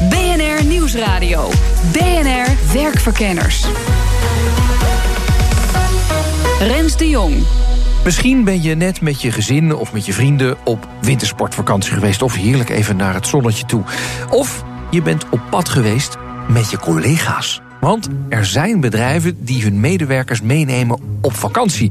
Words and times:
BNR 0.00 0.64
Nieuwsradio. 0.64 1.50
BNR 1.92 2.72
Werkverkenners. 2.72 3.66
Rens 6.60 6.96
de 6.96 7.08
Jong. 7.08 7.34
Misschien 8.04 8.44
ben 8.44 8.62
je 8.62 8.74
net 8.74 9.00
met 9.00 9.22
je 9.22 9.32
gezin 9.32 9.74
of 9.74 9.92
met 9.92 10.06
je 10.06 10.12
vrienden 10.12 10.56
op 10.64 10.88
wintersportvakantie 11.00 11.92
geweest. 11.92 12.22
Of 12.22 12.34
heerlijk 12.34 12.68
even 12.68 12.96
naar 12.96 13.14
het 13.14 13.26
zonnetje 13.26 13.66
toe. 13.66 13.82
Of 14.30 14.64
je 14.90 15.02
bent 15.02 15.28
op 15.30 15.40
pad 15.50 15.68
geweest 15.68 16.16
met 16.48 16.70
je 16.70 16.78
collega's. 16.78 17.60
Want 17.80 18.08
er 18.28 18.46
zijn 18.46 18.80
bedrijven 18.80 19.44
die 19.44 19.62
hun 19.62 19.80
medewerkers 19.80 20.40
meenemen 20.40 21.00
op 21.20 21.34
vakantie. 21.34 21.90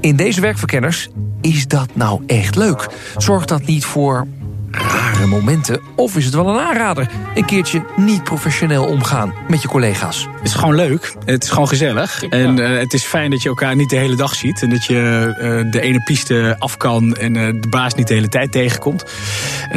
In 0.00 0.16
deze 0.16 0.40
werkverkenners 0.40 1.08
is 1.40 1.66
dat 1.66 1.88
nou 1.94 2.22
echt 2.26 2.56
leuk? 2.56 2.88
Zorgt 3.16 3.48
dat 3.48 3.66
niet 3.66 3.84
voor 3.84 4.26
rare 4.70 5.26
momenten? 5.26 5.80
Of 5.94 6.16
is 6.16 6.24
het 6.24 6.34
wel 6.34 6.48
een 6.48 6.60
aanrader? 6.60 7.10
Een 7.34 7.44
keertje 7.44 7.84
niet 7.96 8.24
professioneel 8.24 8.84
omgaan 8.84 9.34
met 9.48 9.62
je 9.62 9.68
collega's. 9.68 10.28
Het 10.36 10.46
is 10.46 10.54
gewoon 10.54 10.74
leuk. 10.74 11.14
Het 11.24 11.44
is 11.44 11.50
gewoon 11.50 11.68
gezellig. 11.68 12.24
En 12.24 12.58
uh, 12.58 12.78
het 12.78 12.92
is 12.92 13.04
fijn 13.04 13.30
dat 13.30 13.42
je 13.42 13.48
elkaar 13.48 13.76
niet 13.76 13.90
de 13.90 13.96
hele 13.96 14.16
dag 14.16 14.34
ziet. 14.34 14.62
En 14.62 14.70
dat 14.70 14.84
je 14.84 15.34
uh, 15.64 15.72
de 15.72 15.80
ene 15.80 16.02
piste 16.02 16.56
af 16.58 16.76
kan 16.76 17.16
en 17.16 17.34
uh, 17.34 17.60
de 17.60 17.68
baas 17.68 17.94
niet 17.94 18.08
de 18.08 18.14
hele 18.14 18.28
tijd 18.28 18.52
tegenkomt. 18.52 19.04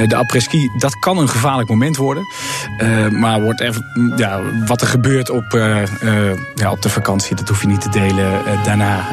de 0.08 0.16
après-ski, 0.16 0.70
dat 0.78 1.00
kan 1.00 1.17
een 1.17 1.30
gevaarlijk 1.30 1.70
moment 1.70 1.98
worden. 1.98 2.23
maar 3.11 3.42
wordt 3.42 3.61
even, 3.61 4.14
ja, 4.17 4.42
wat 4.66 4.81
er 4.81 4.88
gebeurt 4.88 5.30
op, 5.30 5.45
ja, 6.55 6.72
op 6.72 6.81
de 6.81 6.89
vakantie, 6.89 7.36
dat 7.36 7.48
hoef 7.48 7.61
je 7.61 7.67
niet 7.67 7.81
te 7.81 7.89
delen 7.89 8.42
daarna 8.64 9.05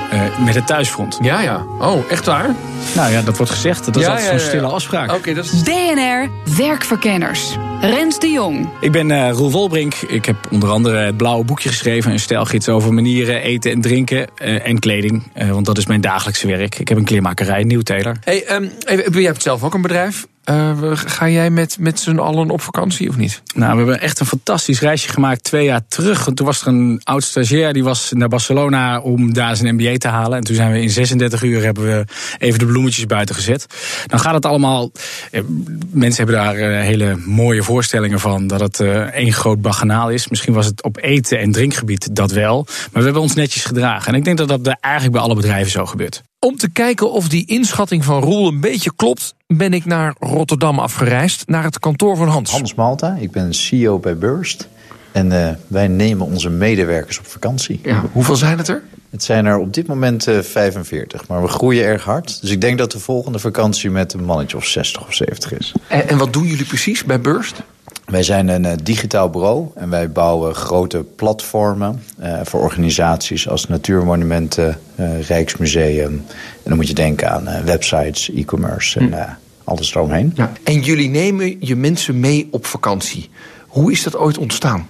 met 0.44 0.54
het 0.54 0.66
thuisfront. 0.66 1.18
Ja, 1.20 1.40
ja. 1.40 1.64
Oh, 1.78 2.10
echt 2.10 2.26
waar? 2.26 2.54
Nou 2.94 3.12
ja, 3.12 3.22
dat 3.22 3.36
wordt 3.36 3.52
gezegd. 3.52 3.84
Dat 3.84 3.96
is 3.96 4.02
ja, 4.02 4.08
altijd 4.08 4.30
ja, 4.30 4.38
zo'n 4.38 4.46
stille 4.48 4.66
afspraak. 4.66 5.12
Oké, 5.12 5.34
dat 5.34 5.44
is... 5.44 5.62
BNR 5.69 6.30
Werkverkenners. 6.56 7.56
Rens 7.80 8.19
de 8.19 8.30
Jong. 8.30 8.69
Ik 8.80 8.92
ben 8.92 9.11
uh, 9.11 9.30
Roel 9.30 9.50
Wolbrink. 9.50 9.94
Ik 9.94 10.25
heb 10.25 10.36
onder 10.50 10.69
andere 10.69 10.97
het 10.97 11.16
blauwe 11.16 11.44
boekje 11.44 11.69
geschreven. 11.69 12.12
Een 12.12 12.19
stijlgids 12.19 12.69
over 12.69 12.94
manieren 12.94 13.42
eten 13.42 13.70
en 13.72 13.80
drinken 13.80 14.30
uh, 14.42 14.66
en 14.66 14.78
kleding. 14.78 15.22
Uh, 15.36 15.50
want 15.50 15.66
dat 15.66 15.78
is 15.78 15.86
mijn 15.86 16.00
dagelijkse 16.00 16.47
werk. 16.47 16.78
Ik 16.78 16.88
heb 16.88 16.98
een 16.98 17.05
kleermakerij, 17.05 17.64
Nieuwteler. 17.64 18.16
Hey, 18.25 18.55
um, 18.55 18.70
jij 19.10 19.22
hebt 19.22 19.42
zelf 19.42 19.64
ook 19.64 19.75
een 19.75 19.83
bedrijf. 19.83 20.27
Uh, 20.50 20.91
ga 20.94 21.28
jij 21.28 21.50
met, 21.50 21.77
met 21.80 22.00
z'n 22.00 22.18
allen 22.18 22.50
op 22.50 22.60
vakantie 22.60 23.08
of 23.08 23.16
niet? 23.16 23.42
Nou, 23.54 23.70
we 23.70 23.77
hebben 23.77 24.00
echt 24.00 24.20
een 24.20 24.27
fantastisch 24.27 24.80
reisje 24.80 25.08
gemaakt 25.08 25.44
twee 25.44 25.64
jaar 25.64 25.80
terug. 25.88 26.27
En 26.27 26.34
toen 26.34 26.46
was 26.46 26.60
er 26.60 26.66
een 26.66 27.00
oud 27.04 27.22
stagiair 27.24 27.72
die 27.72 27.84
was 27.84 28.12
naar 28.14 28.28
Barcelona 28.28 29.00
om 29.00 29.32
daar 29.32 29.56
zijn 29.56 29.74
MBA 29.74 29.96
te 29.96 30.08
halen. 30.08 30.38
En 30.38 30.44
toen 30.44 30.54
zijn 30.54 30.72
we 30.72 30.80
in 30.80 30.91
36 30.91 31.42
uur 31.42 31.62
hebben 31.62 31.84
we 31.84 32.04
even 32.38 32.58
de 32.58 32.66
bloemetjes 32.66 33.06
buiten 33.06 33.34
gezet. 33.34 33.66
Dan 34.06 34.20
gaat 34.20 34.34
het 34.34 34.46
allemaal. 34.46 34.91
Eh, 35.30 35.42
mensen 35.91 36.24
hebben 36.24 36.44
daar 36.44 36.56
uh, 36.56 36.80
hele 36.80 37.16
mooie 37.16 37.62
voorstellingen 37.62 38.20
van 38.20 38.46
dat 38.46 38.60
het 38.60 38.80
uh, 38.80 39.00
één 39.00 39.32
groot 39.32 39.60
baganaal 39.60 40.10
is. 40.10 40.28
Misschien 40.28 40.54
was 40.54 40.66
het 40.66 40.82
op 40.82 40.98
eten 41.00 41.38
en 41.38 41.52
drinkgebied 41.52 42.16
dat 42.16 42.30
wel. 42.30 42.64
Maar 42.66 42.88
we 42.92 43.02
hebben 43.02 43.22
ons 43.22 43.34
netjes 43.34 43.64
gedragen. 43.64 44.12
En 44.12 44.19
ik 44.19 44.24
denk 44.24 44.38
dat 44.38 44.48
dat 44.48 44.76
eigenlijk 44.80 45.14
bij 45.14 45.22
alle 45.22 45.34
bedrijven 45.34 45.70
zo 45.70 45.86
gebeurt. 45.86 46.22
Om 46.41 46.56
te 46.56 46.70
kijken 46.70 47.12
of 47.12 47.28
die 47.28 47.47
inschatting 47.47 48.04
van 48.04 48.22
Roel 48.22 48.49
een 48.49 48.60
beetje 48.60 48.93
klopt, 48.97 49.34
ben 49.47 49.72
ik 49.72 49.84
naar 49.84 50.15
Rotterdam 50.19 50.78
afgereisd, 50.78 51.47
naar 51.47 51.65
het 51.65 51.78
kantoor 51.78 52.16
van 52.16 52.28
Hans. 52.28 52.50
Hans 52.50 52.75
Malta, 52.75 53.16
ik 53.21 53.31
ben 53.31 53.54
CEO 53.54 53.99
bij 53.99 54.16
Burst. 54.19 54.69
En 55.12 55.31
uh, 55.31 55.48
wij 55.66 55.88
nemen 55.88 56.27
onze 56.27 56.50
medewerkers 56.50 57.19
op 57.19 57.27
vakantie. 57.27 57.81
Ja, 57.82 58.04
hoeveel 58.12 58.37
zijn 58.37 58.59
het 58.59 58.69
er? 58.69 58.82
Het 59.10 59.22
zijn 59.22 59.47
er 59.47 59.59
op 59.59 59.75
dit 59.75 59.87
moment 59.87 60.28
uh, 60.28 60.38
45, 60.41 61.28
maar 61.28 61.43
we 61.43 61.48
groeien 61.48 61.84
erg 61.84 62.04
hard. 62.04 62.41
Dus 62.41 62.50
ik 62.50 62.60
denk 62.60 62.78
dat 62.78 62.93
de 62.93 62.98
volgende 62.98 63.38
vakantie 63.38 63.91
met 63.91 64.12
een 64.12 64.25
mannetje 64.25 64.56
of 64.56 64.66
60 64.66 65.06
of 65.06 65.15
70 65.15 65.53
is. 65.53 65.72
En, 65.88 66.09
en 66.09 66.19
wat 66.19 66.32
doen 66.32 66.47
jullie 66.47 66.66
precies 66.66 67.04
bij 67.04 67.21
Burst? 67.21 67.62
Wij 68.08 68.22
zijn 68.22 68.48
een 68.48 68.64
uh, 68.64 68.72
digitaal 68.82 69.30
bureau 69.30 69.66
en 69.74 69.91
wij 69.91 70.10
bouwen 70.10 70.54
grote 70.54 71.04
platformen 71.16 72.02
uh, 72.20 72.41
voor 72.42 72.60
organisaties 72.60 73.48
als 73.48 73.66
Natuurmonumenten, 73.66 74.78
uh, 75.00 75.22
Rijksmuseum. 75.22 76.12
En 76.12 76.64
dan 76.64 76.76
moet 76.76 76.88
je 76.88 76.94
denken 76.94 77.30
aan 77.30 77.64
websites, 77.64 78.30
e-commerce 78.34 78.98
en 78.98 79.12
hm. 79.12 79.28
alles 79.64 79.94
eromheen. 79.94 80.32
Ja. 80.34 80.52
En 80.64 80.80
jullie 80.80 81.08
nemen 81.08 81.56
je 81.60 81.76
mensen 81.76 82.20
mee 82.20 82.48
op 82.50 82.66
vakantie. 82.66 83.30
Hoe 83.66 83.92
is 83.92 84.02
dat 84.02 84.16
ooit 84.16 84.38
ontstaan? 84.38 84.86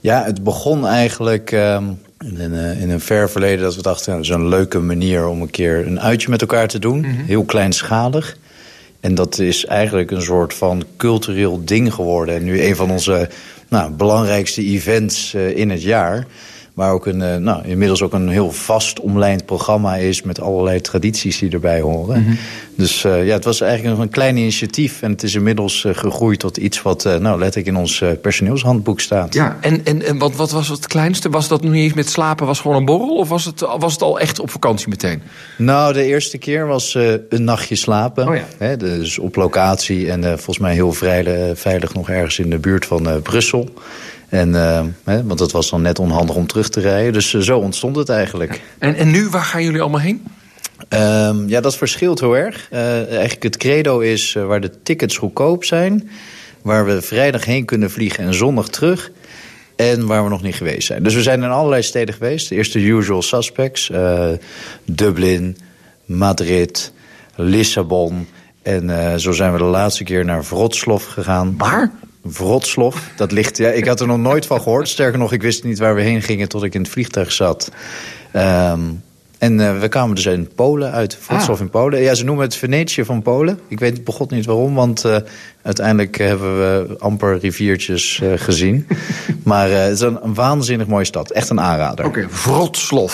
Ja, 0.00 0.24
het 0.24 0.44
begon 0.44 0.86
eigenlijk 0.86 1.52
um, 1.52 1.98
in, 2.18 2.40
een, 2.40 2.78
in 2.78 2.90
een 2.90 3.00
ver 3.00 3.30
verleden 3.30 3.64
dat 3.64 3.76
we 3.76 3.82
dachten... 3.82 4.12
Nou, 4.12 4.22
dat 4.22 4.36
is 4.36 4.42
een 4.42 4.48
leuke 4.48 4.78
manier 4.78 5.26
om 5.26 5.42
een 5.42 5.50
keer 5.50 5.86
een 5.86 6.00
uitje 6.00 6.30
met 6.30 6.40
elkaar 6.40 6.68
te 6.68 6.78
doen. 6.78 6.98
Mm 6.98 7.04
-hmm. 7.04 7.24
Heel 7.24 7.44
kleinschalig. 7.44 8.36
En 9.00 9.14
dat 9.14 9.38
is 9.38 9.64
eigenlijk 9.64 10.10
een 10.10 10.22
soort 10.22 10.54
van 10.54 10.84
cultureel 10.96 11.64
ding 11.64 11.94
geworden. 11.94 12.34
En 12.34 12.44
nu 12.44 12.62
een 12.62 12.76
van 12.76 12.90
onze 12.90 13.28
nou, 13.68 13.90
belangrijkste 13.90 14.64
events 14.64 15.34
uh, 15.34 15.56
in 15.56 15.70
het 15.70 15.82
jaar. 15.82 16.26
Waar 16.74 16.92
ook 16.92 17.06
een, 17.06 17.20
uh, 17.20 17.36
nou, 17.36 17.66
inmiddels 17.66 18.02
ook 18.02 18.12
een 18.12 18.28
heel 18.28 18.50
vast 18.50 19.00
omlijnd 19.00 19.46
programma 19.46 19.96
is... 19.96 20.22
met 20.22 20.40
allerlei 20.40 20.80
tradities 20.80 21.38
die 21.38 21.50
erbij 21.50 21.80
horen. 21.80 22.24
-hmm. 22.24 22.38
Dus 22.76 23.04
uh, 23.04 23.26
ja, 23.26 23.32
het 23.32 23.44
was 23.44 23.60
eigenlijk 23.60 23.96
nog 23.96 24.04
een 24.04 24.12
klein 24.12 24.36
initiatief. 24.36 25.02
En 25.02 25.10
het 25.10 25.22
is 25.22 25.34
inmiddels 25.34 25.84
uh, 25.84 25.94
gegroeid 25.94 26.38
tot 26.38 26.56
iets 26.56 26.82
wat 26.82 27.04
uh, 27.04 27.16
nou, 27.16 27.38
letterlijk 27.38 27.74
in 27.74 27.76
ons 27.76 28.04
personeelshandboek 28.22 29.00
staat. 29.00 29.34
Ja, 29.34 29.58
en, 29.60 29.84
en, 29.84 30.02
en 30.02 30.18
wat, 30.18 30.36
wat 30.36 30.50
was 30.50 30.68
het 30.68 30.86
kleinste? 30.86 31.30
Was 31.30 31.48
dat 31.48 31.62
nog 31.62 31.72
niet 31.72 31.82
eens 31.82 31.94
met 31.94 32.08
slapen, 32.08 32.46
was 32.46 32.60
gewoon 32.60 32.76
een 32.76 32.84
borrel? 32.84 33.16
Of 33.16 33.28
was 33.28 33.44
het, 33.44 33.60
was 33.60 33.92
het 33.92 34.02
al 34.02 34.20
echt 34.20 34.40
op 34.40 34.50
vakantie 34.50 34.88
meteen? 34.88 35.22
Nou, 35.58 35.92
de 35.92 36.04
eerste 36.04 36.38
keer 36.38 36.66
was 36.66 36.94
een 37.28 37.44
nachtje 37.44 37.76
slapen. 37.76 38.28
Oh 38.28 38.34
ja. 38.34 38.44
Hè, 38.58 38.76
dus 38.76 39.18
op 39.18 39.36
locatie 39.36 40.10
en 40.10 40.22
volgens 40.22 40.58
mij 40.58 40.74
heel 40.74 40.92
veilig, 40.92 41.58
veilig 41.58 41.94
nog 41.94 42.10
ergens 42.10 42.38
in 42.38 42.50
de 42.50 42.58
buurt 42.58 42.86
van 42.86 43.22
Brussel. 43.22 43.70
En, 44.28 44.48
uh, 44.48 44.80
hè, 45.04 45.24
want 45.24 45.40
het 45.40 45.52
was 45.52 45.70
dan 45.70 45.82
net 45.82 45.98
onhandig 45.98 46.36
om 46.36 46.46
terug 46.46 46.68
te 46.68 46.80
rijden. 46.80 47.12
Dus 47.12 47.32
uh, 47.32 47.40
zo 47.40 47.58
ontstond 47.58 47.96
het 47.96 48.08
eigenlijk. 48.08 48.62
En, 48.78 48.94
en 48.94 49.10
nu, 49.10 49.28
waar 49.28 49.42
gaan 49.42 49.62
jullie 49.62 49.80
allemaal 49.80 50.00
heen? 50.00 50.24
Um, 50.88 51.48
ja, 51.48 51.60
dat 51.60 51.76
verschilt 51.76 52.20
heel 52.20 52.36
erg. 52.36 52.68
Uh, 52.72 53.08
eigenlijk 53.08 53.42
het 53.42 53.56
credo 53.56 53.98
is 53.98 54.32
waar 54.32 54.60
de 54.60 54.70
tickets 54.82 55.16
goedkoop 55.16 55.64
zijn... 55.64 56.10
waar 56.62 56.86
we 56.86 57.02
vrijdag 57.02 57.44
heen 57.44 57.64
kunnen 57.64 57.90
vliegen 57.90 58.24
en 58.24 58.34
zondag 58.34 58.68
terug... 58.68 59.10
en 59.76 60.06
waar 60.06 60.24
we 60.24 60.30
nog 60.30 60.42
niet 60.42 60.54
geweest 60.54 60.86
zijn. 60.86 61.02
Dus 61.02 61.14
we 61.14 61.22
zijn 61.22 61.42
in 61.42 61.50
allerlei 61.50 61.82
steden 61.82 62.14
geweest. 62.14 62.48
De 62.48 62.54
eerste 62.54 62.78
usual 62.78 63.22
suspects. 63.22 63.90
Dublin, 64.84 65.56
Madrid, 66.04 66.92
Lissabon... 67.34 68.26
En 68.62 69.20
zo 69.20 69.32
zijn 69.32 69.52
we 69.52 69.58
de 69.58 69.64
laatste 69.64 70.04
keer 70.04 70.24
naar 70.24 70.42
Wroclaw 70.42 71.00
gegaan. 71.00 71.54
Waar? 71.58 71.92
Wroclaw. 72.22 72.92
Dat 73.16 73.32
ligt, 73.32 73.56
ja, 73.56 73.68
ik 73.68 73.84
had 73.86 74.00
er 74.00 74.06
nog 74.06 74.18
nooit 74.18 74.46
van 74.46 74.60
gehoord. 74.60 74.88
Sterker 74.88 75.18
nog, 75.18 75.32
ik 75.32 75.42
wist 75.42 75.64
niet 75.64 75.78
waar 75.78 75.94
we 75.94 76.02
heen 76.02 76.22
gingen 76.22 76.48
tot 76.48 76.62
ik 76.62 76.74
in 76.74 76.80
het 76.80 76.90
vliegtuig 76.90 77.32
zat. 77.32 77.70
Um, 78.36 79.02
en 79.38 79.58
uh, 79.58 79.78
we 79.80 79.88
kwamen 79.88 80.14
dus 80.14 80.26
in 80.26 80.48
Polen 80.54 80.92
uit, 80.92 81.18
ah. 81.26 81.60
in 81.60 81.70
Polen. 81.70 82.02
Ja, 82.02 82.14
ze 82.14 82.24
noemen 82.24 82.44
het 82.44 82.56
Venetië 82.56 83.04
van 83.04 83.22
Polen. 83.22 83.60
Ik 83.68 83.78
weet 83.78 84.04
begot 84.04 84.30
niet 84.30 84.46
waarom, 84.46 84.74
want 84.74 85.04
uh, 85.04 85.16
uiteindelijk 85.62 86.18
hebben 86.18 86.58
we 86.58 86.96
amper 86.98 87.38
riviertjes 87.38 88.20
uh, 88.22 88.32
gezien. 88.36 88.86
maar 89.44 89.70
het 89.70 89.92
is 89.92 90.00
een, 90.00 90.18
een, 90.22 90.34
waanzinnig 90.34 90.86
mooie 90.86 91.04
stad. 91.04 91.30
Echt 91.30 91.50
een 91.50 91.60
aanrader. 91.60 92.04
Oké, 92.04 92.18
okay, 92.18 92.30
Wroclaw. 92.44 93.10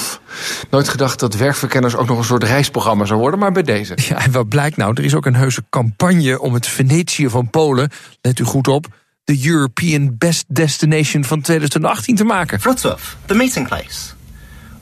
Nooit 0.71 0.89
gedacht 0.89 1.21
dat 1.21 1.35
werkverkenners 1.35 1.97
ook 1.97 2.09
nog 2.09 2.19
een 2.19 2.25
soort 2.25 2.45
reisprogramma 2.45 3.05
zou 3.05 3.21
worden, 3.21 3.39
maar 3.39 3.53
bij 3.53 3.63
deze. 3.63 3.99
Ja, 4.09 4.25
en 4.25 4.33
wat 4.33 4.49
blijkt 4.49 4.77
nou? 4.77 4.93
Er 4.95 5.05
is 5.05 5.15
ook 5.15 5.27
een 5.27 5.37
heuse 5.37 5.63
campagne 5.71 6.41
om 6.41 6.55
het 6.55 6.67
Venetië 6.67 7.29
van 7.29 7.51
Polen, 7.51 7.91
let 8.21 8.39
u 8.39 8.45
goed 8.45 8.69
op, 8.69 8.87
de 9.25 9.47
European 9.47 10.15
Best 10.19 10.45
Destination 10.49 11.25
van 11.25 11.41
2018 11.41 12.17
te 12.17 12.25
maken. 12.25 12.61
Wrocław, 12.61 13.01
the 13.27 13.35
meeting 13.35 13.69
place. 13.69 14.21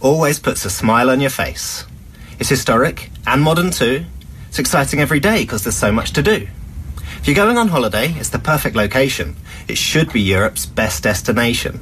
Always 0.01 0.39
puts 0.39 0.65
a 0.65 0.71
smile 0.71 1.11
on 1.11 1.21
your 1.21 1.31
face. 1.31 1.85
It's 2.39 2.49
historic 2.49 3.11
and 3.27 3.43
modern 3.43 3.71
too. 3.71 4.07
It's 4.49 4.59
exciting 4.59 5.01
every 5.01 5.21
day 5.21 5.43
because 5.43 5.63
there's 5.63 5.77
so 5.77 5.93
much 5.93 6.13
to 6.13 6.23
do. 6.23 6.49
If 7.21 7.27
you're 7.27 7.35
going 7.35 7.59
on 7.59 7.69
holiday, 7.69 8.15
it's 8.19 8.31
the 8.31 8.39
perfect 8.39 8.75
location. 8.77 9.37
It 9.69 9.77
should 9.77 10.11
be 10.11 10.21
Europe's 10.21 10.65
best 10.65 11.03
destination. 11.03 11.81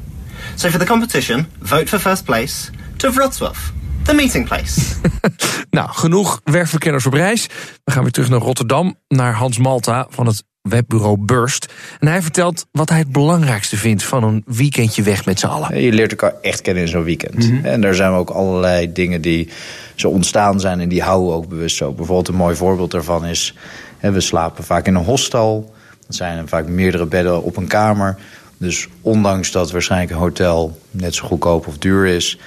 So 0.56 0.68
for 0.68 0.78
the 0.78 0.86
competition, 0.86 1.46
vote 1.60 1.88
for 1.88 1.98
first 1.98 2.26
place 2.26 2.72
to 2.98 3.10
Wrocław. 3.10 3.56
The 4.04 4.14
meeting 4.14 4.46
place. 4.46 4.96
nou, 5.70 5.88
genoeg 5.90 6.40
werkverkenners 6.44 7.06
op 7.06 7.12
reis. 7.12 7.46
We 7.84 7.92
gaan 7.92 8.02
weer 8.02 8.12
terug 8.12 8.28
naar 8.28 8.40
Rotterdam, 8.40 8.98
naar 9.08 9.34
Hans 9.34 9.58
Malta 9.58 10.06
van 10.10 10.26
het 10.26 10.44
webbureau 10.62 11.16
Burst. 11.18 11.72
En 11.98 12.08
hij 12.08 12.22
vertelt 12.22 12.66
wat 12.72 12.88
hij 12.88 12.98
het 12.98 13.12
belangrijkste 13.12 13.76
vindt 13.76 14.02
van 14.02 14.24
een 14.24 14.42
weekendje 14.46 15.02
weg 15.02 15.24
met 15.24 15.38
z'n 15.38 15.46
allen. 15.46 15.82
Je 15.82 15.92
leert 15.92 16.10
elkaar 16.10 16.34
echt 16.42 16.60
kennen 16.60 16.82
in 16.82 16.88
zo'n 16.88 17.04
weekend. 17.04 17.50
Mhm. 17.50 17.64
En 17.64 17.80
daar 17.80 17.94
zijn 17.94 18.12
ook 18.12 18.30
allerlei 18.30 18.92
dingen 18.92 19.20
die 19.20 19.48
zo 19.94 20.08
ontstaan 20.08 20.60
zijn 20.60 20.80
en 20.80 20.88
die 20.88 21.02
houden 21.02 21.28
we 21.28 21.34
ook 21.34 21.48
bewust 21.48 21.76
zo. 21.76 21.92
Bijvoorbeeld 21.92 22.28
een 22.28 22.34
mooi 22.34 22.56
voorbeeld 22.56 22.90
daarvan 22.90 23.26
is, 23.26 23.54
we 24.00 24.20
slapen 24.20 24.64
vaak 24.64 24.86
in 24.86 24.94
een 24.94 25.04
hostel. 25.04 25.74
Dat 26.06 26.16
zijn 26.16 26.38
er 26.38 26.48
vaak 26.48 26.68
meerdere 26.68 27.06
bedden 27.06 27.42
op 27.42 27.56
een 27.56 27.66
kamer. 27.66 28.16
Dus 28.58 28.88
ondanks 29.00 29.52
dat 29.52 29.70
waarschijnlijk 29.70 30.10
een 30.10 30.16
hotel 30.16 30.78
net 30.90 31.14
zo 31.14 31.26
goedkoop 31.26 31.66
of 31.66 31.78
duur 31.78 32.06
is... 32.06 32.38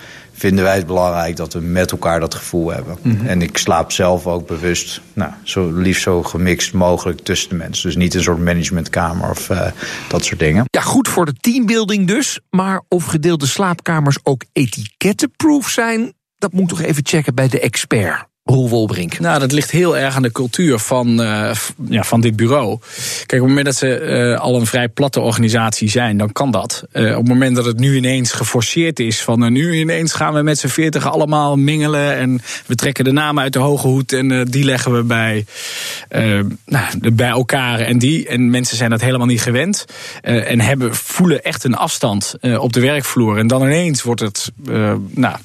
vinden 0.41 0.63
wij 0.63 0.75
het 0.75 0.85
belangrijk 0.85 1.35
dat 1.35 1.53
we 1.53 1.59
met 1.59 1.91
elkaar 1.91 2.19
dat 2.19 2.35
gevoel 2.35 2.71
hebben. 2.71 2.97
Mhm. 3.01 3.25
En 3.25 3.41
ik 3.41 3.57
slaap 3.57 3.91
zelf 3.91 4.27
ook 4.27 4.47
bewust, 4.47 5.01
nou, 5.13 5.31
zo 5.43 5.71
liefst 5.71 6.01
zo 6.01 6.23
gemixt 6.23 6.73
mogelijk 6.73 7.19
tussen 7.19 7.49
de 7.49 7.55
mensen. 7.55 7.83
Dus 7.83 7.95
niet 7.95 8.13
een 8.13 8.23
soort 8.23 8.39
managementkamer 8.39 9.29
of 9.29 9.49
eh, 9.49 9.71
dat 10.07 10.25
soort 10.25 10.39
dingen. 10.39 10.63
Ja, 10.69 10.81
goed 10.81 11.07
voor 11.07 11.25
de 11.25 11.33
teambuilding 11.33 12.07
dus. 12.07 12.39
Maar 12.49 12.81
of 12.88 13.05
gedeelde 13.05 13.45
slaapkamers 13.45 14.17
ook 14.23 14.43
etikettenproof 14.53 15.69
zijn... 15.69 16.13
dat 16.38 16.53
moet 16.53 16.69
toch 16.69 16.81
even 16.81 17.05
checken 17.05 17.35
bij 17.35 17.47
de 17.47 17.59
expert. 17.59 18.30
Roel 18.43 18.69
Wolbrink. 18.69 19.19
Nou, 19.19 19.39
dat 19.39 19.51
ligt 19.51 19.71
heel 19.71 19.97
erg 19.97 20.15
aan 20.15 20.21
de 20.21 20.31
cultuur 20.31 20.79
van, 20.79 21.21
uh, 21.21 21.51
ja, 21.89 22.03
van 22.03 22.21
dit 22.21 22.35
bureau. 22.35 22.79
Kijk, 23.25 23.41
op 23.41 23.47
het 23.47 23.47
moment 23.47 23.65
dat 23.65 23.75
ze 23.75 24.01
uh, 24.01 24.39
al 24.39 24.55
een 24.55 24.65
vrij 24.65 24.89
platte 24.89 25.19
organisatie 25.19 25.89
zijn, 25.89 26.17
dan 26.17 26.31
kan 26.31 26.51
dat. 26.51 26.83
Uh, 26.93 27.11
op 27.11 27.17
het 27.17 27.27
moment 27.27 27.55
dat 27.55 27.65
het 27.65 27.79
nu 27.79 27.95
ineens 27.95 28.31
geforceerd 28.31 28.99
is, 28.99 29.21
van 29.21 29.51
nu 29.51 29.73
ineens 29.73 30.13
gaan 30.13 30.33
we 30.33 30.41
met 30.41 30.59
z'n 30.59 30.67
veertig 30.67 31.11
allemaal 31.11 31.55
mingelen 31.55 32.15
en 32.15 32.41
we 32.65 32.75
trekken 32.75 33.03
de 33.03 33.11
namen 33.11 33.43
uit 33.43 33.53
de 33.53 33.59
hoge 33.59 33.88
hoed 33.88 34.13
en 34.13 34.45
die 34.45 34.63
leggen 34.63 34.95
we 34.95 35.03
bij, 35.03 35.45
nou, 36.65 37.13
bij 37.13 37.29
elkaar 37.29 37.79
en 37.79 37.97
die. 37.97 38.27
En 38.27 38.49
mensen 38.49 38.77
zijn 38.77 38.89
dat 38.89 39.01
helemaal 39.01 39.27
niet 39.27 39.41
gewend 39.41 39.85
en 40.21 40.61
hebben, 40.61 40.95
voelen 40.95 41.43
echt 41.43 41.63
een 41.63 41.75
afstand 41.75 42.35
op 42.59 42.73
de 42.73 42.79
werkvloer. 42.79 43.38
En 43.38 43.47
dan 43.47 43.61
ineens 43.61 44.03
wordt 44.03 44.21
het, 44.21 44.51
nou 45.13 45.35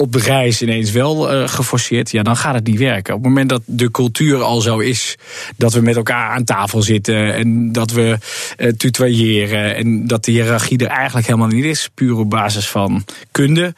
op 0.00 0.12
de 0.12 0.18
reis 0.18 0.62
ineens 0.62 0.90
wel 0.90 1.34
uh, 1.34 1.48
geforceerd, 1.48 2.10
ja, 2.10 2.22
dan 2.22 2.36
gaat 2.36 2.54
het 2.54 2.66
niet 2.66 2.78
werken. 2.78 3.14
Op 3.14 3.20
het 3.20 3.28
moment 3.28 3.48
dat 3.48 3.62
de 3.64 3.90
cultuur 3.90 4.42
al 4.42 4.60
zo 4.60 4.78
is 4.78 5.16
dat 5.56 5.72
we 5.72 5.80
met 5.80 5.96
elkaar 5.96 6.30
aan 6.30 6.44
tafel 6.44 6.82
zitten 6.82 7.34
en 7.34 7.72
dat 7.72 7.90
we 7.90 8.18
uh, 8.56 8.72
tutoyeren 8.72 9.76
en 9.76 10.06
dat 10.06 10.24
de 10.24 10.30
hiërarchie 10.30 10.78
er 10.78 10.86
eigenlijk 10.86 11.26
helemaal 11.26 11.48
niet 11.48 11.64
is, 11.64 11.90
puur 11.94 12.16
op 12.16 12.30
basis 12.30 12.68
van 12.68 13.04
kunde, 13.30 13.74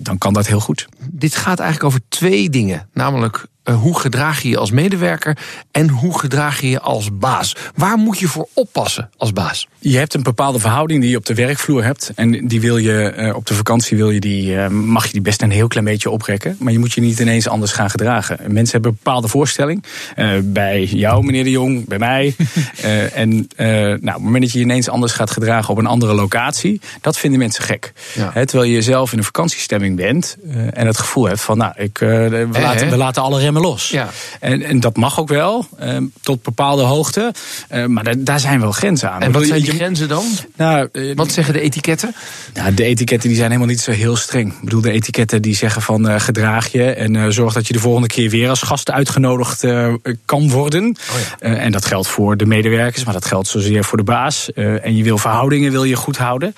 dan 0.00 0.18
kan 0.18 0.32
dat 0.32 0.46
heel 0.46 0.60
goed. 0.60 0.86
Dit 1.10 1.36
gaat 1.36 1.58
eigenlijk 1.58 1.88
over 1.88 2.00
twee 2.08 2.50
dingen, 2.50 2.88
namelijk 2.92 3.46
uh, 3.64 3.74
hoe 3.74 3.98
gedraag 3.98 4.42
je 4.42 4.48
je 4.48 4.58
als 4.58 4.70
medewerker 4.70 5.36
en 5.70 5.88
hoe 5.88 6.18
gedraag 6.18 6.60
je 6.60 6.68
je 6.68 6.80
als 6.80 7.18
baas? 7.18 7.56
Waar 7.74 7.96
moet 7.96 8.18
je 8.18 8.28
voor 8.28 8.48
oppassen 8.52 9.10
als 9.16 9.32
baas? 9.32 9.68
Je 9.78 9.98
hebt 9.98 10.14
een 10.14 10.22
bepaalde 10.22 10.58
verhouding 10.58 11.00
die 11.00 11.10
je 11.10 11.16
op 11.16 11.26
de 11.26 11.34
werkvloer 11.34 11.84
hebt. 11.84 12.12
En 12.14 12.46
die 12.46 12.60
wil 12.60 12.76
je 12.76 13.14
uh, 13.16 13.34
op 13.34 13.46
de 13.46 13.54
vakantie 13.54 13.96
wil 13.96 14.10
je 14.10 14.20
die, 14.20 14.54
uh, 14.54 14.68
mag 14.68 15.06
je 15.06 15.12
die 15.12 15.20
best 15.20 15.42
een 15.42 15.50
heel 15.50 15.68
klein 15.68 15.84
beetje 15.84 16.10
oprekken. 16.10 16.56
Maar 16.58 16.72
je 16.72 16.78
moet 16.78 16.92
je 16.92 17.00
niet 17.00 17.18
ineens 17.18 17.48
anders 17.48 17.72
gaan 17.72 17.90
gedragen. 17.90 18.38
Mensen 18.40 18.72
hebben 18.72 18.90
een 18.90 18.98
bepaalde 19.02 19.28
voorstelling. 19.28 19.84
bij 20.42 20.84
jou, 20.84 21.24
meneer 21.24 21.44
de 21.44 21.50
Jong, 21.50 21.88
bij 21.88 21.98
mij. 21.98 22.34
en 23.14 23.48
nou, 23.56 23.98
op 24.00 24.12
het 24.12 24.22
moment 24.22 24.42
dat 24.42 24.52
je 24.52 24.58
je 24.58 24.64
ineens 24.64 24.88
anders 24.88 25.12
gaat 25.12 25.30
gedragen 25.30 25.70
op 25.70 25.78
een 25.78 25.86
andere 25.86 26.14
locatie, 26.14 26.80
dat 27.00 27.18
vinden 27.18 27.38
mensen 27.38 27.64
gek. 27.64 27.92
Ja. 28.14 28.30
He, 28.32 28.46
terwijl 28.46 28.70
je 28.70 28.82
zelf 28.82 29.12
in 29.12 29.18
een 29.18 29.24
vakantiestemming 29.24 29.96
bent 29.96 30.36
en 30.70 30.86
het 30.86 30.98
gevoel 30.98 31.26
hebt 31.26 31.40
van, 31.40 31.58
nou, 31.58 31.72
ik, 31.76 31.98
we, 31.98 32.48
laten, 32.52 32.90
we 32.90 32.96
laten 32.96 33.22
alle 33.22 33.38
remmen 33.38 33.51
los. 33.60 33.88
Ja. 33.88 34.10
En, 34.40 34.62
en 34.62 34.80
dat 34.80 34.96
mag 34.96 35.20
ook 35.20 35.28
wel, 35.28 35.66
uh, 35.82 35.96
tot 36.20 36.42
bepaalde 36.42 36.82
hoogte. 36.82 37.32
Uh, 37.70 37.86
maar 37.86 38.04
da 38.04 38.32
daar 38.32 38.40
zijn 38.40 38.60
wel 38.60 38.72
grenzen 38.72 39.10
aan. 39.10 39.20
En 39.20 39.32
wat 39.32 39.44
zijn 39.44 39.62
die 39.62 39.72
grenzen 39.72 40.08
dan? 40.08 40.24
Nou, 40.56 40.88
uh, 40.92 41.16
wat 41.16 41.32
zeggen 41.32 41.54
de 41.54 41.60
etiketten? 41.60 42.14
Nou, 42.54 42.74
de 42.74 42.84
etiketten 42.84 43.28
die 43.28 43.38
zijn 43.38 43.50
helemaal 43.50 43.70
niet 43.70 43.80
zo 43.80 43.90
heel 43.90 44.16
streng. 44.16 44.52
Ik 44.52 44.60
bedoel, 44.60 44.80
de 44.80 44.90
etiketten 44.90 45.42
die 45.42 45.54
zeggen 45.54 45.82
van 45.82 46.10
uh, 46.10 46.20
gedraag 46.20 46.72
je 46.72 46.84
en 46.84 47.14
uh, 47.14 47.26
zorg 47.28 47.54
dat 47.54 47.66
je 47.66 47.72
de 47.72 47.78
volgende 47.78 48.08
keer 48.08 48.30
weer 48.30 48.48
als 48.48 48.62
gast 48.62 48.90
uitgenodigd 48.90 49.64
uh, 49.64 49.94
kan 50.24 50.50
worden. 50.50 50.84
Oh 50.84 51.20
ja. 51.40 51.56
en 51.56 51.72
dat 51.72 51.84
geldt 51.84 52.08
voor 52.08 52.36
de 52.36 52.46
medewerkers, 52.46 53.04
maar 53.04 53.14
dat 53.14 53.24
geldt 53.24 53.48
zozeer 53.48 53.84
voor 53.84 53.98
de 53.98 54.04
baas. 54.04 54.52
en 54.52 54.96
je 54.96 55.02
wil 55.02 55.18
verhoudingen 55.18 55.70
wil 55.70 55.84
je 55.84 55.96
goed 55.96 56.16
houden. 56.16 56.54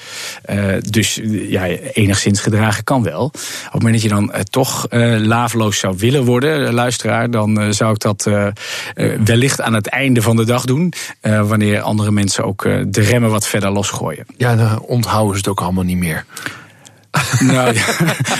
dus 0.91 1.21
ja, 1.49 1.67
enigszins 1.93 2.41
gedragen 2.41 2.85
kan 2.85 3.03
wel. 3.03 3.25
Op 3.25 3.33
het 3.63 3.73
moment 3.73 3.93
dat 3.93 4.03
je 4.03 4.09
dan 4.09 4.33
toch 4.51 4.87
laveloos 5.19 5.79
zou 5.79 5.95
willen 5.99 6.25
worden, 6.25 6.75
dan 7.31 7.63
uh, 7.63 7.71
zou 7.71 7.93
ik 7.93 7.99
dat 7.99 8.27
uh, 8.29 8.47
uh, 8.95 9.19
wellicht 9.25 9.61
aan 9.61 9.75
het 9.75 9.87
einde 9.87 10.23
van 10.23 10.37
de 10.37 10.45
dag 10.45 10.65
doen. 10.65 10.93
wanneer 11.21 11.81
andere 11.81 12.11
mensen 12.11 12.45
ook 12.45 12.63
de 12.63 13.01
remmen 13.01 13.31
wat 13.31 13.47
verder 13.47 13.71
losgooien. 13.71 14.27
Ja, 14.37 14.57
dan 14.57 14.81
onthouden 14.81 15.33
ze 15.33 15.39
het 15.39 15.49
ook 15.49 15.61
allemaal 15.61 15.85
niet 15.85 15.97
meer. 15.97 16.25
nou, 17.41 17.75
ja, 17.75 17.85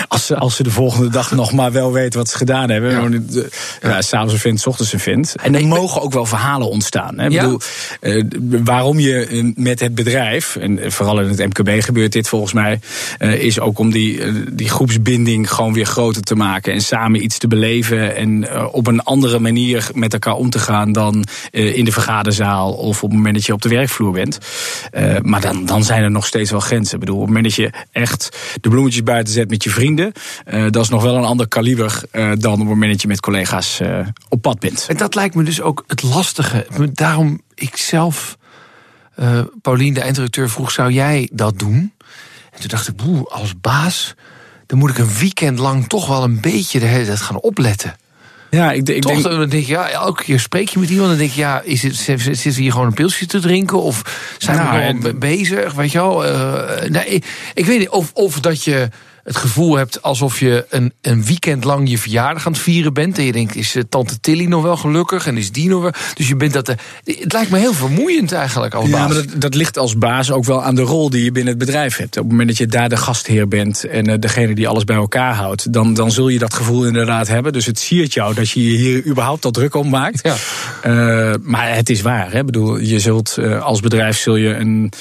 als, 0.09 0.27
ze, 0.27 0.37
als 0.37 0.57
ze 0.57 0.63
de 0.63 0.71
volgende 0.71 1.09
dag 1.09 1.33
nog 1.33 1.53
maar 1.53 1.73
wel 1.73 1.93
weten 1.93 2.19
wat 2.19 2.29
ze 2.29 2.37
gedaan 2.37 2.71
hebben. 2.71 2.91
Ja. 2.91 3.43
Ja, 3.83 4.03
S'avonds 4.03 4.33
een 4.33 4.39
vindt, 4.39 4.61
s 4.61 4.67
ochtends 4.67 4.93
een 4.93 5.01
vindt. 5.01 5.35
En 5.43 5.55
er 5.55 5.67
mogen 5.67 6.03
ook 6.03 6.13
wel 6.13 6.27
verhalen 6.27 6.69
ontstaan. 6.69 7.19
Hè. 7.19 7.27
Ja. 7.27 7.43
Bedoel, 7.43 7.61
uh, 8.01 8.25
waarom 8.65 8.99
je 8.99 9.53
met 9.57 9.81
het 9.81 9.95
bedrijf, 9.95 10.57
en 10.57 10.93
vooral 10.93 11.21
in 11.21 11.29
het 11.29 11.39
MKB 11.39 11.83
gebeurt 11.83 12.13
dit 12.13 12.29
volgens 12.29 12.53
mij, 12.53 12.81
uh, 13.19 13.33
is 13.33 13.61
ook 13.61 13.79
om 13.79 13.91
die, 13.91 14.19
uh, 14.19 14.47
die 14.53 14.69
groepsbinding 14.69 15.51
gewoon 15.51 15.73
weer 15.73 15.87
groter 15.87 16.23
te 16.23 16.35
maken. 16.35 16.73
En 16.73 16.81
samen 16.81 17.25
iets 17.25 17.39
te 17.39 17.49
beleven. 17.49 18.17
En 18.17 18.63
op 18.73 18.87
een 18.87 19.03
andere 19.03 19.39
manier 19.39 19.89
met 19.93 20.13
elkaar 20.13 20.35
om 20.35 20.51
te 20.51 20.59
gaan 20.59 20.93
dan 20.93 21.25
in 21.51 21.85
de 21.85 21.93
vergaderzaal 21.93 22.73
of 22.73 23.03
op 23.03 23.09
het 23.09 23.19
moment 23.19 23.35
dat 23.35 23.47
je 23.47 23.53
op 23.53 23.63
de 23.63 23.69
werkvloer 23.69 24.13
bent. 24.13 24.39
maar 25.23 25.41
dan, 25.41 25.67
dan 25.67 25.85
zijn 25.85 26.03
er 26.03 26.11
nog 26.11 26.27
steeds 26.27 26.51
wel 26.51 26.61
grenzen. 26.61 26.95
Ik 26.95 27.01
bedoel, 27.01 27.17
op 27.17 27.27
het 27.27 27.35
moment 27.35 27.57
dat 27.57 27.65
je 27.65 27.71
echt 27.93 28.29
de 28.65 28.71
bloemetjes 28.71 29.03
buiten 29.03 29.33
zet 29.33 29.51
met 29.51 29.65
je 29.65 29.71
vrienden. 29.71 30.13
Uh, 30.47 30.71
dat 30.71 30.83
is 30.83 30.89
nog 30.89 31.03
wel 31.03 31.17
een 31.17 31.25
ander 31.25 31.49
kaliber 31.49 32.03
uh, 32.13 32.33
dan 32.39 32.53
op 32.53 32.59
het 32.59 32.69
moment 32.69 32.93
dat 32.93 33.03
je 33.03 33.09
met 33.09 33.21
collega's 33.21 33.81
uh, 33.81 34.07
op 34.29 34.43
pad 34.43 34.59
bent. 34.59 34.87
En 34.89 34.97
dat 34.97 35.15
lijkt 35.15 35.35
me 35.35 35.43
dus 35.43 35.61
ook 35.61 35.85
het 35.87 36.03
lastige. 36.03 36.67
Daarom 36.93 37.41
ik 37.55 37.77
zelf, 37.77 38.37
Paulien, 39.63 39.95
de 39.95 40.01
eindredacteur, 40.01 40.51
vroeg: 40.51 40.71
zou 40.71 40.93
jij 40.93 41.29
dat 41.33 41.59
doen? 41.59 41.93
En 42.51 42.61
toen 42.61 42.69
dacht 42.69 42.89
ik, 42.89 42.97
boe, 42.97 43.29
als 43.29 43.61
baas, 43.61 44.15
dan 44.67 44.79
moet 44.79 44.91
ik 44.91 44.99
een 44.99 45.15
weekend 45.19 45.59
lang 45.59 45.89
toch 45.89 46.07
wel 46.07 46.23
een 46.23 46.41
beetje 46.41 46.81
de 46.81 46.87
hele 46.87 47.05
tijd 47.05 47.21
gaan 47.21 47.41
opletten. 47.41 47.97
Ja, 48.55 48.73
ik, 48.73 48.89
ik 48.89 49.03
Toch, 49.03 49.13
denk... 49.13 49.23
dan 49.25 49.49
denk 49.49 49.65
je, 49.65 49.73
ja, 49.73 49.89
elke 49.89 50.23
keer 50.23 50.41
spreek 50.41 50.69
je 50.69 50.79
met 50.79 50.91
iemand 50.91 51.11
en 51.13 51.19
denk 51.19 51.31
je, 51.31 51.41
ja, 51.41 51.61
is 51.65 51.83
het, 51.83 51.95
zitten 51.97 52.53
we 52.53 52.61
hier 52.61 52.73
gewoon 52.73 52.87
een 52.87 52.95
pilsje 52.95 53.27
te 53.27 53.41
drinken? 53.41 53.83
Of 53.83 54.03
zijn 54.39 54.57
Nou, 54.57 54.77
we 54.77 54.83
en- 54.83 54.97
gewoon 55.01 55.19
bezig? 55.19 55.73
Weet 55.73 55.93
je 55.93 55.99
wel? 55.99 56.25
Eh, 56.27 56.89
nee, 56.91 57.05
ik, 57.05 57.25
ik 57.55 57.67
weet 57.67 57.79
niet, 57.79 57.89
of, 57.89 58.11
of 58.13 58.41
dat 58.41 58.65
je 58.65 58.89
het 59.25 59.37
gevoel 59.37 59.77
hebt 59.77 60.03
alsof 60.03 60.41
je 60.41 60.67
een, 60.69 60.93
een 61.01 61.25
weekend 61.25 61.65
lang 61.65 61.91
je 61.91 61.99
verjaardag 61.99 62.47
aan 62.47 62.53
het 62.53 62.61
vieren 62.61 62.93
bent. 62.93 63.19
En 63.19 63.25
je 63.25 63.33
denkt, 63.33 63.55
is 63.57 63.75
eh, 63.77 63.83
tante 63.89 64.21
Tilly 64.21 64.45
nog 64.45 64.63
wel 64.63 64.77
gelukkig? 64.77 65.27
En 65.27 65.37
is 65.37 65.53
die 65.53 65.69
nog 65.69 65.83
wel... 65.83 65.91
Dus 66.15 66.29
je 66.29 66.37
bent 66.37 66.53
dat... 66.53 66.69
eh, 66.69 66.77
het 67.05 67.33
lijkt 67.33 67.51
me 67.51 67.59
heel 67.59 67.73
vermoeiend 67.75 68.33
eigenlijk 68.33 68.75
als 68.75 68.89
Ja, 68.89 68.91
baas. 68.91 69.07
maar 69.15 69.17
dat, 69.27 69.41
dat 69.41 69.55
ligt 69.55 69.79
als 69.79 69.99
baas 69.99 70.31
ook 70.31 70.45
wel 70.45 70.63
aan 70.63 70.75
de 70.75 70.83
rol 70.83 71.11
die 71.11 71.25
je 71.25 71.33
binnen 71.33 71.51
het 71.55 71.65
bedrijf 71.65 71.97
hebt. 71.97 72.17
Op 72.17 72.23
het 72.23 72.31
moment 72.31 72.49
dat 72.49 72.59
je 72.59 72.67
daar 72.67 72.89
de 72.89 72.97
gastheer 72.97 73.49
bent 73.49 73.85
en 73.85 74.07
eh, 74.07 74.19
degene 74.19 74.55
die 74.55 74.69
alles 74.69 74.85
bij 74.85 74.97
elkaar 74.97 75.35
houdt, 75.35 75.73
dan, 75.73 75.95
dan 75.95 76.11
zul 76.11 76.29
je 76.29 76.39
dat 76.39 76.55
gevoel 76.55 76.87
inderdaad 76.87 77.29
hebben. 77.29 77.53
Dus 77.53 77.67
het 77.67 77.79
siert 77.79 78.13
jou 78.15 78.35
dat 78.35 78.51
je 78.51 78.71
je 78.71 78.77
hier 78.77 79.07
überhaupt 79.07 79.45
al 79.45 79.51
druk 79.51 79.75
om 79.75 79.89
maakt. 79.89 80.21
Ja. 80.23 81.37
Maar 81.43 81.75
het 81.75 81.91
is 81.91 82.03
waar. 82.03 82.33
Hè? 82.33 82.39
Ik 82.39 82.47
bedoel, 82.47 82.79
je 82.79 82.99
zult 82.99 83.39
als 83.61 83.81
bedrijf 83.81 84.19
zul 84.19 84.37
je 84.37 84.55
een, 84.55 84.93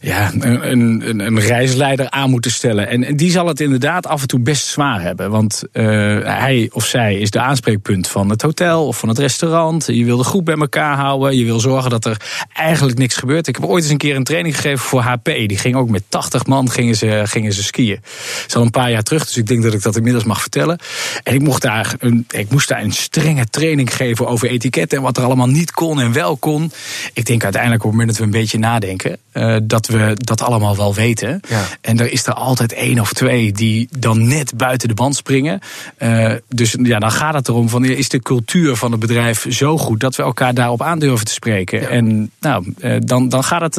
ja, 0.00 0.30
een, 0.32 0.70
een, 0.70 1.02
een- 1.08 1.18
een 1.20 1.40
reisleider 1.40 2.10
aan 2.10 2.30
moeten 2.30 2.50
stellen. 2.50 2.88
En, 2.88 3.04
en 3.04 3.16
die 3.16 3.30
zal 3.30 3.46
het 3.46 3.59
inderdaad 3.60 4.06
af 4.06 4.20
en 4.20 4.28
toe 4.28 4.40
best 4.40 4.66
zwaar 4.66 5.00
hebben. 5.00 5.30
Want 5.30 5.62
eh, 5.72 5.84
hij 6.22 6.68
of 6.72 6.86
zij 6.86 7.18
is 7.18 7.30
de 7.30 7.40
aanspreekpunt 7.40 8.08
van 8.08 8.30
het 8.30 8.42
hotel 8.42 8.86
of 8.86 8.98
van 8.98 9.08
het 9.08 9.18
restaurant. 9.18 9.86
Je 9.86 10.04
wil 10.04 10.16
de 10.16 10.24
groep 10.24 10.44
bij 10.44 10.56
elkaar 10.56 10.96
houden. 10.96 11.36
Je 11.36 11.44
wil 11.44 11.60
zorgen 11.60 11.90
dat 11.90 12.04
er 12.04 12.20
eigenlijk 12.52 12.98
niks 12.98 13.16
gebeurt. 13.16 13.46
Ik 13.46 13.56
heb 13.56 13.64
ooit 13.64 13.82
eens 13.82 13.92
een 13.92 13.98
keer 13.98 14.16
een 14.16 14.24
training 14.24 14.54
gegeven 14.54 14.78
voor 14.78 15.00
HP. 15.00 15.24
Die 15.24 15.58
ging 15.58 15.76
ook 15.76 15.88
met 15.88 16.02
80 16.08 16.46
man 16.46 16.70
gingen 16.70 16.94
ze, 16.94 17.22
gingen 17.24 17.52
ze 17.52 17.62
skiën. 17.62 17.98
Dat 18.00 18.44
is 18.46 18.56
al 18.56 18.62
een 18.62 18.70
paar 18.70 18.90
jaar 18.90 19.02
terug, 19.02 19.24
dus 19.24 19.36
ik 19.36 19.46
denk 19.46 19.62
dat 19.62 19.74
ik 19.74 19.82
dat 19.82 19.96
inmiddels 19.96 20.24
mag 20.24 20.40
vertellen. 20.40 20.78
En 21.22 21.34
ik 21.34 21.40
mocht 21.40 21.62
daar 21.62 21.94
een, 21.98 22.24
ik 22.30 22.50
moest 22.50 22.68
daar 22.68 22.82
een 22.82 22.92
strenge 22.92 23.46
training 23.46 23.96
geven 23.96 24.26
over 24.26 24.48
etiketten 24.48 24.98
en 24.98 25.04
wat 25.04 25.16
er 25.16 25.24
allemaal 25.24 25.48
niet 25.48 25.70
kon 25.70 26.00
en 26.00 26.12
wel 26.12 26.36
kon. 26.36 26.72
Ik 27.12 27.24
denk 27.24 27.42
uiteindelijk 27.42 27.84
op 27.84 27.90
het 27.90 27.98
moment 27.98 28.18
dat 28.18 28.26
we 28.26 28.34
een 28.34 28.40
beetje 28.40 28.58
nadenken, 28.58 29.18
eh, 29.32 29.56
dat 29.62 29.86
we 29.86 30.12
dat 30.14 30.42
allemaal 30.42 30.76
wel 30.76 30.94
weten. 30.94 31.40
Ja. 31.48 31.64
En 31.80 32.00
er 32.00 32.12
is 32.12 32.26
er 32.26 32.32
altijd 32.32 32.72
één 32.72 33.00
of 33.00 33.12
twee 33.12 33.49
die 33.52 33.88
dan 33.98 34.28
net 34.28 34.56
buiten 34.56 34.88
de 34.88 34.94
band 34.94 35.16
springen. 35.16 35.60
Eh, 35.96 36.32
dus 36.48 36.76
ja, 36.82 36.98
dan 36.98 37.10
gaat 37.10 37.34
het 37.34 37.48
erom 37.48 37.68
van 37.68 37.84
is 37.84 38.08
de 38.08 38.20
cultuur 38.20 38.76
van 38.76 38.90
het 38.90 39.00
bedrijf 39.00 39.46
zo 39.48 39.78
goed 39.78 40.00
dat 40.00 40.16
we 40.16 40.22
elkaar 40.22 40.54
daarop 40.54 40.82
aandurven 40.82 41.26
te 41.26 41.32
spreken. 41.32 41.88
En 41.88 42.30
nou, 42.40 42.74
eh, 42.78 42.96
dan, 43.00 43.28
dan, 43.28 43.44
gaat 43.44 43.60
het, 43.60 43.74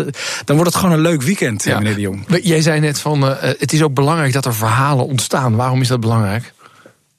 dan 0.46 0.56
wordt 0.56 0.72
het 0.72 0.82
gewoon 0.82 0.96
een 0.96 1.01
leuk 1.01 1.22
weekend, 1.22 1.63
Ja. 1.63 1.78
meneer 1.78 1.96
de 1.96 2.01
Jong. 2.01 2.25
Jij 2.42 2.62
zei 2.62 2.80
net 2.80 3.00
van, 3.00 3.28
eh, 3.28 3.50
het 3.60 3.74
is 3.74 3.82
ook 3.82 3.94
belangrijk 3.94 4.34
dat 4.34 4.46
er 4.46 4.56
verhalen 4.56 5.06
ontstaan. 5.06 5.56
Waarom 5.56 5.82
is 5.82 5.88
dat 5.88 6.00
belangrijk? 6.00 6.54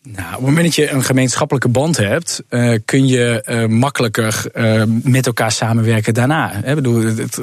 Nou, 0.02 0.26
op 0.26 0.32
het 0.32 0.40
moment 0.40 0.64
dat 0.64 0.74
je 0.74 0.90
een 0.90 1.04
gemeenschappelijke 1.04 1.68
band 1.68 1.96
hebt, 1.96 2.42
uh, 2.50 2.78
kun 2.84 3.06
je 3.06 3.44
uh, 3.46 3.66
makkelijker 3.66 4.44
uh, 4.54 4.82
met 5.02 5.26
elkaar 5.26 5.52
samenwerken 5.52 6.14
daarna. 6.14 6.64
Ik 6.64 6.74
bedoel, 6.74 7.00
het, 7.00 7.40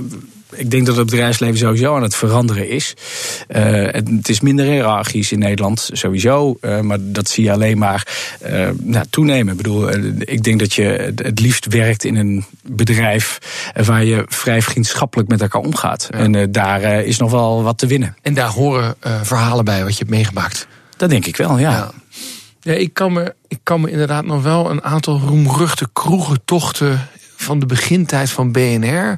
ik 0.51 0.71
denk 0.71 0.85
dat 0.85 0.95
het 0.95 1.05
bedrijfsleven 1.05 1.57
sowieso 1.57 1.95
aan 1.95 2.03
het 2.03 2.15
veranderen 2.15 2.69
is. 2.69 2.93
Uh, 3.49 3.87
het 3.91 4.29
is 4.29 4.39
minder 4.39 4.65
hiërarchisch 4.65 5.31
in 5.31 5.39
Nederland, 5.39 5.89
sowieso. 5.91 6.57
Uh, 6.61 6.79
maar 6.79 6.97
dat 7.01 7.29
zie 7.29 7.43
je 7.43 7.51
alleen 7.51 7.77
maar 7.77 8.07
uh, 8.45 8.69
nou, 8.81 9.05
toenemen. 9.09 9.51
Ik 9.51 9.57
bedoel, 9.57 9.89
ik 10.19 10.43
denk 10.43 10.59
dat 10.59 10.73
je 10.73 11.13
het 11.15 11.39
liefst 11.39 11.65
werkt 11.65 12.03
in 12.03 12.15
een 12.15 12.45
bedrijf 12.63 13.37
waar 13.85 14.03
je 14.03 14.23
vrij 14.27 14.61
vriendschappelijk 14.61 15.29
met 15.29 15.41
elkaar 15.41 15.61
omgaat. 15.61 16.07
Ja. 16.11 16.17
En 16.17 16.51
daar 16.51 16.81
is 16.83 17.17
nog 17.17 17.31
wel 17.31 17.63
wat 17.63 17.77
te 17.77 17.87
winnen. 17.87 18.15
En 18.21 18.33
daar 18.33 18.49
horen 18.49 18.95
verhalen 19.21 19.65
bij 19.65 19.83
wat 19.83 19.91
je 19.91 19.97
hebt 19.97 20.09
meegemaakt. 20.09 20.67
Dat 20.97 21.09
denk 21.09 21.25
ik 21.25 21.37
wel, 21.37 21.57
ja. 21.57 21.71
ja. 21.71 21.91
Ja, 22.61 22.73
ik 22.73 22.93
kan, 22.93 23.13
me, 23.13 23.35
ik 23.47 23.59
kan 23.63 23.81
me 23.81 23.91
inderdaad 23.91 24.25
nog 24.25 24.43
wel 24.43 24.69
een 24.69 24.83
aantal 24.83 25.19
roemruchte 25.19 25.89
kroegentochten 25.93 27.07
van 27.35 27.59
de 27.59 27.65
begintijd 27.65 28.29
van 28.29 28.51
BNR 28.51 29.17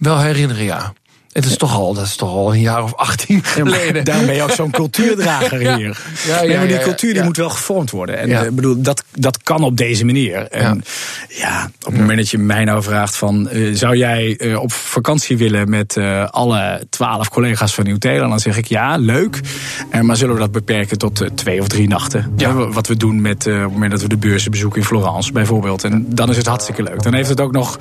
wel 0.00 0.18
herinneren, 0.20 0.64
ja. 0.64 0.92
Het 1.32 1.44
is 1.44 1.56
toch 1.56 1.74
al, 1.74 1.94
dat 1.94 2.04
is 2.04 2.16
toch 2.16 2.28
al 2.28 2.54
een 2.54 2.60
jaar 2.60 2.82
of 2.82 2.94
18 2.94 3.44
geleden. 3.44 3.96
Ja, 3.96 4.02
daarom 4.02 4.26
ben 4.26 4.34
je 4.34 4.42
ook 4.42 4.50
zo'n 4.50 4.70
cultuurdrager 4.70 5.58
hier. 5.58 5.98
Ja, 6.26 6.42
ja, 6.42 6.46
nee, 6.46 6.56
maar 6.56 6.66
die 6.66 6.78
cultuur 6.78 7.14
die 7.14 7.22
moet 7.22 7.36
wel 7.36 7.50
gevormd 7.50 7.90
worden. 7.90 8.18
En 8.18 8.44
ik 8.46 8.54
bedoel, 8.54 8.82
dat, 8.82 9.04
dat 9.14 9.42
kan 9.42 9.62
op 9.62 9.76
deze 9.76 10.04
manier. 10.04 10.48
En 10.48 10.82
ja, 11.28 11.70
op 11.78 11.92
het 11.92 12.00
moment 12.00 12.18
dat 12.18 12.28
je 12.28 12.38
mij 12.38 12.64
nou 12.64 12.82
vraagt 12.82 13.16
van... 13.16 13.48
Uh, 13.52 13.74
zou 13.74 13.96
jij 13.96 14.38
uh, 14.38 14.60
op 14.60 14.72
vakantie 14.72 15.36
willen 15.36 15.70
met 15.70 15.96
alle 16.30 16.86
twaalf 16.88 17.28
collega's 17.28 17.74
van 17.74 17.84
Nieuw-Telen? 17.84 18.28
Dan 18.28 18.40
zeg 18.40 18.56
ik 18.56 18.66
ja, 18.66 18.96
leuk. 18.96 19.40
maar 20.02 20.16
zullen 20.16 20.34
we 20.34 20.40
dat 20.40 20.52
beperken 20.52 20.98
tot 20.98 21.24
twee 21.34 21.60
of 21.60 21.68
drie 21.68 21.88
nachten? 21.88 22.34
wat 22.72 22.86
we 22.86 22.96
doen 22.96 23.20
met, 23.20 23.46
op 23.46 23.52
het 23.52 23.72
moment 23.72 23.90
dat 23.90 24.02
we 24.02 24.08
de 24.08 24.16
beurzen 24.16 24.50
bezoeken 24.50 24.80
in 24.80 24.86
Florence 24.86 25.32
bijvoorbeeld. 25.32 25.84
En 25.84 26.06
dan 26.08 26.30
is 26.30 26.36
het 26.36 26.46
hartstikke 26.46 26.82
leuk. 26.82 27.02
Dan 27.02 27.14
heeft 27.14 27.28
het 27.28 27.40
ook 27.40 27.52
nog, 27.52 27.78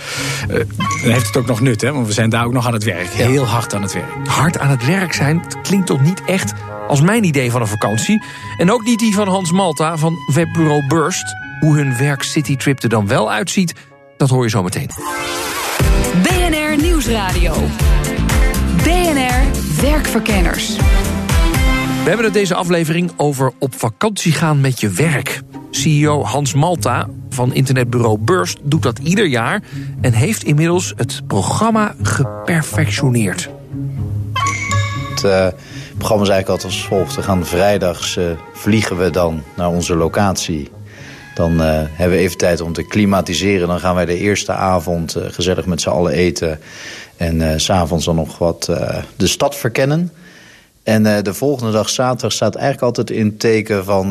dan 0.48 1.12
heeft 1.12 1.28
het 1.28 1.38
ook 1.38 1.48
nog 1.48 1.62
nut, 1.62 1.82
hè? 1.82 1.92
want 1.92 2.08
we 2.08 2.14
zijn 2.14 2.30
daar 2.30 2.46
ook 2.46 2.54
nog 2.54 2.68
aan 2.68 2.74
het 2.74 2.84
werk. 2.84 3.10
Heel 3.10 3.39
heel 3.40 3.48
hard 3.48 3.74
aan 3.74 3.82
het 3.82 3.94
werk. 3.94 4.28
Hard 4.28 4.58
aan 4.58 4.70
het 4.70 4.86
werk 4.86 5.14
zijn 5.14 5.42
klinkt 5.62 5.88
toch 5.88 6.02
niet 6.02 6.24
echt 6.24 6.54
als 6.88 7.02
mijn 7.02 7.24
idee 7.24 7.52
van 7.52 7.62
een 7.62 7.68
vakantie. 7.68 8.24
En 8.58 8.72
ook 8.72 8.84
niet 8.84 9.00
die 9.00 9.14
van 9.14 9.28
Hans 9.28 9.52
Malta 9.52 9.98
van 9.98 10.16
webbureau 10.34 10.88
Burst. 10.88 11.36
Hoe 11.60 11.76
hun 11.76 11.98
werk 11.98 12.24
Citytrip 12.24 12.84
er 12.84 12.90
dan 12.90 13.08
wel 13.08 13.32
uitziet, 13.32 13.74
dat 14.18 14.30
hoor 14.30 14.44
je 14.44 14.50
zo 14.50 14.64
meteen. 14.64 14.90
BNR 16.24 16.82
Nieuwsradio. 16.82 17.54
BNR 18.84 19.44
Werkverkenners. 19.82 20.76
We 22.04 22.06
hebben 22.06 22.26
het 22.26 22.34
deze 22.34 22.56
aflevering 22.56 23.12
over 23.18 23.54
op 23.60 23.76
vakantie 23.76 24.32
gaan 24.32 24.62
met 24.62 24.80
je 24.80 24.90
werk. 24.90 25.42
CEO 25.72 26.24
Hans 26.24 26.54
Malta 26.54 27.08
van 27.40 27.54
internetbureau 27.54 28.18
Burst 28.18 28.58
doet 28.64 28.84
dat 28.84 29.00
ieder 29.00 29.26
jaar 29.26 29.62
en 30.02 30.14
heeft 30.14 30.44
inmiddels 30.44 30.94
het 30.96 31.22
programma 31.28 31.96
geperfectioneerd. 32.02 33.50
Het 35.10 35.24
uh, 35.24 35.48
programma 35.98 36.24
is 36.24 36.30
eigenlijk 36.30 36.50
altijd 36.50 36.64
als 36.64 36.86
volgt. 36.86 37.16
We 37.16 37.22
gaan 37.22 37.46
vrijdags 37.46 38.18
uh, 38.18 38.26
vliegen 38.54 38.98
we 38.98 39.10
dan 39.10 39.44
naar 39.56 39.70
onze 39.70 39.96
locatie. 39.96 40.70
Dan 41.36 41.52
uh, 41.52 41.60
hebben 41.74 42.18
we 42.18 42.24
even 42.24 42.38
tijd 42.38 42.62
om 42.62 42.74
te 42.74 42.84
klimatiseren. 42.84 43.68
Dan 43.68 43.80
gaan 43.80 43.96
wij 43.96 44.06
de 44.06 44.18
eerste 44.18 44.52
avond 44.52 45.16
gezellig 45.20 45.66
met 45.66 45.82
z'n 45.82 45.90
allen 45.90 46.14
eten. 46.14 46.60
En 47.18 47.60
s 47.60 47.64
s'avonds 47.64 48.06
dan 48.06 48.16
nog 48.16 48.38
wat 48.38 48.66
de 49.16 49.28
stad 49.28 49.56
verkennen. 49.56 50.12
En 50.90 51.24
de 51.24 51.34
volgende 51.34 51.72
dag 51.72 51.90
zaterdag 51.90 52.32
staat 52.32 52.56
eigenlijk 52.56 52.86
altijd 52.86 53.18
in 53.18 53.38
teken 53.38 53.86
van 53.86 54.10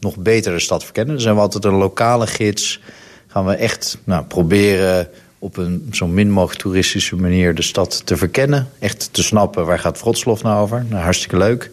nog 0.00 0.16
beter 0.16 0.52
de 0.52 0.60
stad 0.60 0.84
verkennen. 0.84 1.14
Dan 1.14 1.22
zijn 1.22 1.34
we 1.34 1.40
altijd 1.40 1.64
een 1.64 1.74
lokale 1.74 2.26
gids. 2.26 2.80
Gaan 3.26 3.46
we 3.46 3.54
echt 3.54 3.98
nou, 4.04 4.24
proberen 4.24 5.08
op 5.38 5.56
een 5.56 5.88
zo 5.92 6.06
min 6.06 6.30
mogelijk 6.30 6.60
toeristische 6.60 7.16
manier 7.16 7.54
de 7.54 7.62
stad 7.62 8.06
te 8.06 8.16
verkennen. 8.16 8.68
Echt 8.78 9.08
te 9.12 9.22
snappen 9.22 9.66
waar 9.66 9.78
gaat 9.78 10.00
Wroclaw 10.00 10.42
nou 10.42 10.62
over. 10.62 10.84
Nou, 10.88 11.02
hartstikke 11.02 11.36
leuk. 11.36 11.70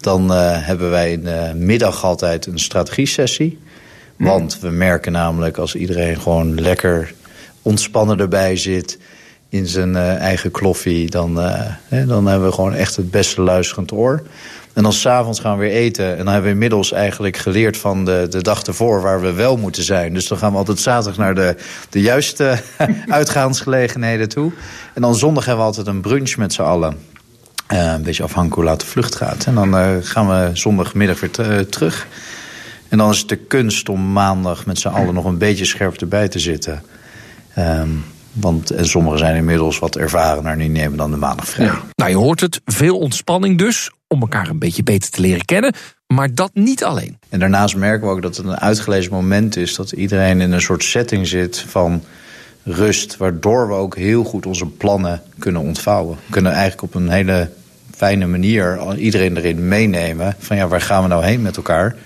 Dan 0.00 0.32
uh, 0.32 0.66
hebben 0.66 0.90
wij 0.90 1.12
in 1.12 1.24
de 1.24 1.52
middag 1.54 2.04
altijd 2.04 2.46
een 2.46 2.58
strategie-sessie. 2.58 3.58
Want 4.16 4.58
we 4.60 4.68
merken 4.68 5.12
namelijk 5.12 5.58
als 5.58 5.74
iedereen 5.74 6.20
gewoon 6.20 6.60
lekker 6.60 7.14
ontspannen 7.62 8.18
erbij 8.18 8.56
zit... 8.56 8.98
in 9.56 9.66
zijn 9.66 9.92
uh, 9.92 10.14
eigen 10.14 10.50
kloffie, 10.50 11.10
dan, 11.10 11.38
uh, 11.40 11.60
hè, 11.88 12.06
dan 12.06 12.26
hebben 12.26 12.48
we 12.48 12.54
gewoon 12.54 12.74
echt 12.74 12.96
het 12.96 13.10
beste 13.10 13.40
luisterend 13.40 13.92
oor. 13.92 14.22
En 14.72 14.82
dan 14.82 14.92
s'avonds 14.92 15.40
gaan 15.40 15.58
we 15.58 15.64
weer 15.64 15.74
eten. 15.74 16.10
En 16.10 16.16
dan 16.16 16.26
hebben 16.26 16.44
we 16.44 16.50
inmiddels 16.50 16.92
eigenlijk 16.92 17.36
geleerd 17.36 17.76
van 17.76 18.04
de, 18.04 18.26
de 18.30 18.42
dag 18.42 18.62
ervoor 18.62 19.02
waar 19.02 19.20
we 19.20 19.32
wel 19.32 19.56
moeten 19.56 19.82
zijn. 19.82 20.14
Dus 20.14 20.28
dan 20.28 20.38
gaan 20.38 20.52
we 20.52 20.58
altijd 20.58 20.78
zaterdag 20.78 21.16
naar 21.16 21.34
de, 21.34 21.56
de 21.90 22.00
juiste 22.00 22.58
uitgaansgelegenheden 23.06 24.28
toe. 24.28 24.52
En 24.94 25.02
dan 25.02 25.14
zondag 25.14 25.44
hebben 25.44 25.64
we 25.64 25.70
altijd 25.70 25.86
een 25.86 26.00
brunch 26.00 26.36
met 26.36 26.52
z'n 26.52 26.62
allen. 26.62 26.96
Uh, 27.72 27.92
een 27.92 28.02
beetje 28.02 28.22
afhankelijk 28.22 28.54
hoe 28.54 28.64
laat 28.64 28.80
de 28.80 28.86
vlucht 28.86 29.14
gaat. 29.14 29.44
En 29.44 29.54
dan 29.54 30.02
gaan 30.02 30.28
we 30.28 30.50
zondagmiddag 30.52 31.20
weer 31.20 31.66
terug. 31.68 32.06
En 32.88 32.98
dan 32.98 33.10
is 33.10 33.18
het 33.18 33.28
de 33.28 33.36
kunst 33.36 33.88
om 33.88 34.12
maandag 34.12 34.66
met 34.66 34.78
z'n 34.78 34.88
allen 34.88 35.14
nog 35.14 35.24
een 35.24 35.38
beetje 35.38 35.64
scherp 35.64 36.00
erbij 36.00 36.28
te 36.28 36.38
zitten. 36.38 36.82
Um, 37.58 38.04
want 38.40 38.70
en 38.70 38.86
sommigen 38.86 39.18
zijn 39.18 39.36
inmiddels 39.36 39.78
wat 39.78 39.96
ervarener 39.96 40.52
en 40.52 40.58
die 40.58 40.68
nemen 40.68 40.98
dan 40.98 41.10
de 41.10 41.16
maandag 41.16 41.48
vrij. 41.48 41.66
Ja. 41.66 41.82
Nou, 41.94 42.10
je 42.10 42.16
hoort 42.16 42.40
het, 42.40 42.60
veel 42.64 42.98
ontspanning 42.98 43.58
dus, 43.58 43.90
om 44.08 44.20
elkaar 44.20 44.48
een 44.48 44.58
beetje 44.58 44.82
beter 44.82 45.10
te 45.10 45.20
leren 45.20 45.44
kennen. 45.44 45.74
Maar 46.06 46.34
dat 46.34 46.50
niet 46.54 46.84
alleen. 46.84 47.18
En 47.28 47.38
daarnaast 47.38 47.76
merken 47.76 48.08
we 48.08 48.14
ook 48.14 48.22
dat 48.22 48.36
het 48.36 48.46
een 48.46 48.58
uitgelezen 48.58 49.12
moment 49.12 49.56
is... 49.56 49.74
dat 49.74 49.92
iedereen 49.92 50.40
in 50.40 50.52
een 50.52 50.60
soort 50.60 50.84
setting 50.84 51.26
zit 51.26 51.64
van 51.68 52.02
rust... 52.62 53.16
waardoor 53.16 53.68
we 53.68 53.74
ook 53.74 53.96
heel 53.96 54.24
goed 54.24 54.46
onze 54.46 54.66
plannen 54.66 55.22
kunnen 55.38 55.60
ontvouwen. 55.60 56.16
We 56.26 56.32
kunnen 56.32 56.52
eigenlijk 56.52 56.82
op 56.82 56.94
een 56.94 57.08
hele 57.08 57.50
fijne 57.94 58.26
manier 58.26 58.96
iedereen 58.96 59.36
erin 59.36 59.68
meenemen... 59.68 60.36
van 60.38 60.56
ja, 60.56 60.68
waar 60.68 60.80
gaan 60.80 61.02
we 61.02 61.08
nou 61.08 61.24
heen 61.24 61.42
met 61.42 61.56
elkaar... 61.56 61.96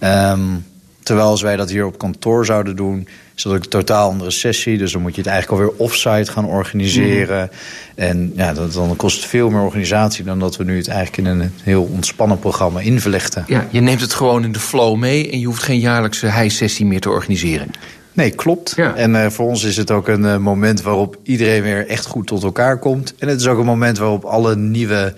Um, 0.00 0.64
terwijl 1.10 1.30
als 1.30 1.42
wij 1.42 1.56
dat 1.56 1.70
hier 1.70 1.86
op 1.86 1.98
kantoor 1.98 2.44
zouden 2.44 2.76
doen 2.76 3.08
is 3.36 3.42
dat 3.42 3.52
ook 3.52 3.62
een 3.62 3.68
totaal 3.68 4.10
andere 4.10 4.30
sessie. 4.30 4.78
Dus 4.78 4.92
dan 4.92 5.02
moet 5.02 5.14
je 5.14 5.20
het 5.20 5.30
eigenlijk 5.30 5.62
alweer 5.62 5.76
offsite 5.78 6.32
gaan 6.32 6.44
organiseren. 6.44 7.50
Mm. 7.52 8.04
En 8.04 8.32
ja, 8.36 8.52
dat, 8.52 8.72
dan 8.72 8.96
kost 8.96 9.16
het 9.16 9.30
veel 9.30 9.50
meer 9.50 9.60
organisatie... 9.60 10.24
dan 10.24 10.38
dat 10.38 10.56
we 10.56 10.64
nu 10.64 10.76
het 10.76 10.88
eigenlijk 10.88 11.28
in 11.28 11.40
een 11.40 11.52
heel 11.62 11.82
ontspannen 11.82 12.38
programma 12.38 12.80
invlechten. 12.80 13.44
Ja, 13.46 13.66
je 13.70 13.80
neemt 13.80 14.00
het 14.00 14.14
gewoon 14.14 14.44
in 14.44 14.52
de 14.52 14.58
flow 14.58 14.96
mee... 14.96 15.30
en 15.30 15.40
je 15.40 15.46
hoeft 15.46 15.62
geen 15.62 15.78
jaarlijkse 15.78 16.26
high-sessie 16.26 16.86
meer 16.86 17.00
te 17.00 17.10
organiseren. 17.10 17.70
Nee, 18.12 18.30
klopt. 18.30 18.72
Ja. 18.76 18.94
En 18.94 19.14
uh, 19.14 19.26
voor 19.26 19.46
ons 19.46 19.64
is 19.64 19.76
het 19.76 19.90
ook 19.90 20.08
een 20.08 20.24
uh, 20.24 20.36
moment 20.36 20.82
waarop 20.82 21.16
iedereen 21.22 21.62
weer 21.62 21.88
echt 21.88 22.06
goed 22.06 22.26
tot 22.26 22.42
elkaar 22.42 22.78
komt. 22.78 23.14
En 23.18 23.28
het 23.28 23.40
is 23.40 23.46
ook 23.46 23.58
een 23.58 23.64
moment 23.64 23.98
waarop 23.98 24.24
alle 24.24 24.56
nieuwe 24.56 25.14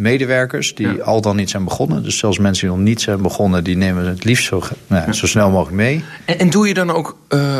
medewerkers 0.00 0.74
die 0.74 1.02
al 1.02 1.20
dan 1.20 1.36
niet 1.36 1.50
zijn 1.50 1.64
begonnen. 1.64 2.02
Dus 2.02 2.18
zelfs 2.18 2.38
mensen 2.38 2.66
die 2.66 2.76
nog 2.76 2.86
niet 2.86 3.00
zijn 3.00 3.22
begonnen, 3.22 3.64
die 3.64 3.76
nemen 3.76 4.06
het 4.06 4.24
liefst 4.24 4.46
zo, 4.46 4.62
nou, 4.86 5.06
ja. 5.06 5.12
zo 5.12 5.26
snel 5.26 5.50
mogelijk 5.50 5.76
mee. 5.76 6.04
En, 6.24 6.38
en 6.38 6.50
doe 6.50 6.68
je 6.68 6.74
dan 6.74 6.90
ook 6.90 7.16
uh, 7.28 7.58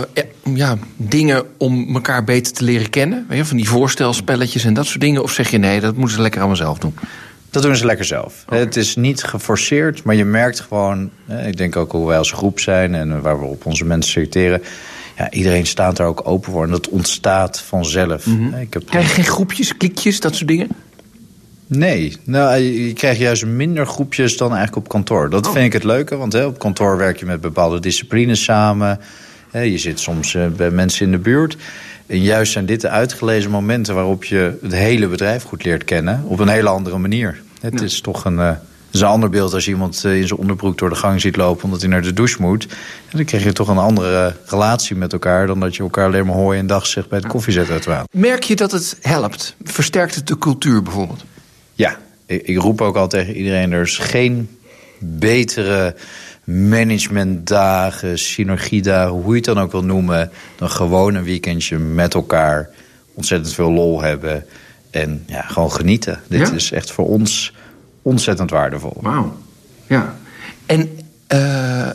ja, 0.55 0.77
dingen 0.97 1.45
om 1.59 1.95
elkaar 1.95 2.25
beter 2.25 2.53
te 2.53 2.65
leren 2.65 2.91
kennen? 2.91 3.27
Van 3.31 3.57
die 3.57 3.69
voorstelspelletjes 3.69 4.65
en 4.65 4.75
dat 4.75 4.87
soort 4.87 5.01
dingen? 5.01 5.23
Of 5.23 5.33
zeg 5.33 5.51
je 5.51 5.59
nee, 5.59 5.81
dat 5.81 5.97
moeten 5.97 6.17
ze 6.17 6.23
lekker 6.23 6.41
allemaal 6.41 6.59
zelf 6.59 6.79
doen? 6.79 6.95
Dat 7.51 7.63
doen 7.63 7.77
ze 7.77 7.87
lekker 7.87 8.05
zelf. 8.05 8.43
Okay. 8.47 8.59
Het 8.59 8.77
is 8.77 8.97
niet 8.97 9.23
geforceerd, 9.23 10.03
maar 10.03 10.15
je 10.15 10.25
merkt 10.25 10.61
gewoon... 10.61 11.11
ik 11.47 11.57
denk 11.57 11.77
ook 11.77 11.93
hoe 11.93 12.07
wij 12.07 12.19
als 12.19 12.33
groep 12.33 12.61
zijn 12.61 12.95
en 12.95 13.21
waar 13.21 13.39
we 13.41 13.45
op 13.45 13.67
onze 13.67 13.85
mensen 13.85 14.13
selecteren... 14.13 14.63
Ja, 15.17 15.31
iedereen 15.31 15.67
staat 15.67 15.97
daar 15.97 16.07
ook 16.07 16.21
open 16.25 16.53
voor 16.53 16.65
en 16.65 16.71
dat 16.71 16.89
ontstaat 16.89 17.61
vanzelf. 17.61 18.27
Mm 18.27 18.37
-hmm. 18.37 18.61
ik 18.61 18.73
heb... 18.73 18.87
Krijg 18.87 19.07
je 19.07 19.15
geen 19.15 19.25
groepjes, 19.25 19.77
klikjes, 19.77 20.21
dat 20.21 20.35
soort 20.35 20.49
dingen? 20.49 20.69
Nee, 21.77 22.17
nou, 22.25 22.59
je 22.59 22.93
krijgt 22.93 23.21
juist 23.21 23.47
minder 23.47 23.87
groepjes 23.87 24.37
dan 24.37 24.49
eigenlijk 24.49 24.77
op 24.77 24.89
kantoor. 24.89 25.31
Dat 25.31 25.47
oh. 25.47 25.53
vind 25.53 25.65
ik 25.65 25.73
het 25.73 25.85
leuke, 25.85 26.17
want 26.17 26.33
hè, 26.33 26.45
op 26.45 26.59
kantoor 26.59 26.97
werk 26.97 27.19
je 27.19 27.27
met 27.27 27.41
bepaalde 27.41 27.81
disciplines 27.81 28.45
samen. 28.45 29.01
Hè, 29.51 29.61
je 29.61 29.79
zit 29.79 30.01
soms 30.01 30.35
uh, 30.35 30.47
bij 30.47 30.71
mensen 30.71 31.07
in 31.07 31.13
de 31.13 31.19
buurt. 31.19 31.57
En 32.07 32.23
juist 32.23 32.53
zijn 32.53 32.67
dit 32.67 32.81
de 32.81 32.89
uitgelezen 32.89 33.51
momenten 33.51 33.95
waarop 33.95 34.25
je 34.25 34.59
het 34.63 34.73
hele 34.73 35.09
bedrijf 35.09 35.43
goed 35.43 35.65
leert 35.65 35.85
kennen. 35.85 36.25
Op 36.27 36.39
een 36.39 36.49
hele 36.49 36.69
andere 36.69 36.99
manier. 36.99 37.41
Het 37.61 37.79
ja. 37.79 37.85
is 37.85 38.01
toch 38.01 38.25
een, 38.25 38.39
uh, 38.39 38.51
is 38.91 39.01
een 39.01 39.07
ander 39.07 39.31
beeld 39.31 39.55
als 39.55 39.65
je 39.65 39.71
iemand 39.71 40.03
uh, 40.07 40.17
in 40.17 40.27
zijn 40.27 40.41
onderbroek 40.41 40.79
door 40.79 40.89
de 40.89 40.95
gang 40.95 41.21
ziet 41.21 41.37
lopen 41.37 41.65
omdat 41.65 41.81
hij 41.81 41.91
naar 41.91 42.03
de 42.03 42.13
douche 42.13 42.43
moet. 42.43 42.67
En 43.11 43.17
dan 43.17 43.25
krijg 43.25 43.45
je 43.45 43.53
toch 43.53 43.69
een 43.69 43.79
andere 43.79 44.37
relatie 44.47 44.97
met 44.97 45.13
elkaar 45.13 45.47
dan 45.47 45.61
dat 45.61 45.77
je 45.77 45.83
elkaar 45.83 46.07
alleen 46.07 46.27
maar 46.27 46.35
hooi 46.35 46.59
en 46.59 46.67
dag 46.67 46.87
zegt 46.87 47.09
bij 47.09 47.19
het 47.19 47.27
koffiezet 47.29 47.87
Merk 48.11 48.43
je 48.43 48.57
dat 48.57 48.73
het 48.73 48.97
helpt? 49.01 49.55
Versterkt 49.65 50.15
het 50.15 50.27
de 50.27 50.39
cultuur 50.39 50.83
bijvoorbeeld? 50.83 51.25
Ja, 51.81 51.99
ik, 52.27 52.43
ik 52.43 52.59
roep 52.59 52.81
ook 52.81 52.97
al 52.97 53.09
tegen 53.09 53.37
iedereen... 53.37 53.73
er 53.73 53.83
is 53.83 53.99
geen 53.99 54.59
betere 54.99 55.95
managementdagen, 56.45 58.19
synergiedagen... 58.19 59.13
hoe 59.13 59.31
je 59.31 59.37
het 59.37 59.45
dan 59.45 59.59
ook 59.59 59.73
wil 59.73 59.85
noemen... 59.85 60.31
dan 60.57 60.71
gewoon 60.71 61.15
een 61.15 61.25
weekendje 61.25 61.79
met 61.79 62.15
elkaar... 62.15 62.71
ontzettend 63.15 63.55
veel 63.55 63.71
lol 63.71 64.03
hebben 64.03 64.45
en 64.91 65.25
ja, 65.27 65.43
gewoon 65.43 65.73
genieten. 65.73 66.21
Dit 66.29 66.49
ja? 66.49 66.53
is 66.53 66.73
echt 66.73 66.91
voor 66.91 67.09
ons 67.09 67.53
ontzettend 68.03 68.51
waardevol. 68.51 68.97
Wauw, 69.01 69.37
ja. 69.87 70.17
En 70.67 70.99
uh, 71.29 71.87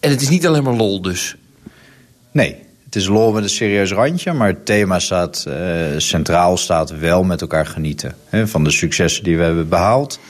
En 0.00 0.10
het 0.10 0.20
is 0.20 0.28
niet 0.28 0.46
alleen 0.46 0.62
maar 0.62 0.74
lol 0.74 1.02
dus? 1.02 1.36
Nee, 2.32 2.56
het 2.88 2.96
is 2.96 3.06
lol 3.06 3.32
met 3.32 3.42
een 3.42 3.48
serieus 3.48 3.92
randje, 3.92 4.32
maar 4.32 4.48
het 4.48 4.66
thema 4.66 4.98
staat 4.98 5.44
uh, 5.48 5.54
centraal 5.96 6.56
staat 6.56 6.98
wel 6.98 7.22
met 7.24 7.40
elkaar 7.40 7.66
genieten. 7.66 8.14
Hè, 8.24 8.46
van 8.46 8.64
de 8.64 8.70
successen 8.70 9.24
die 9.24 9.36
we 9.36 9.42
hebben 9.42 9.68
behaald, 9.68 10.20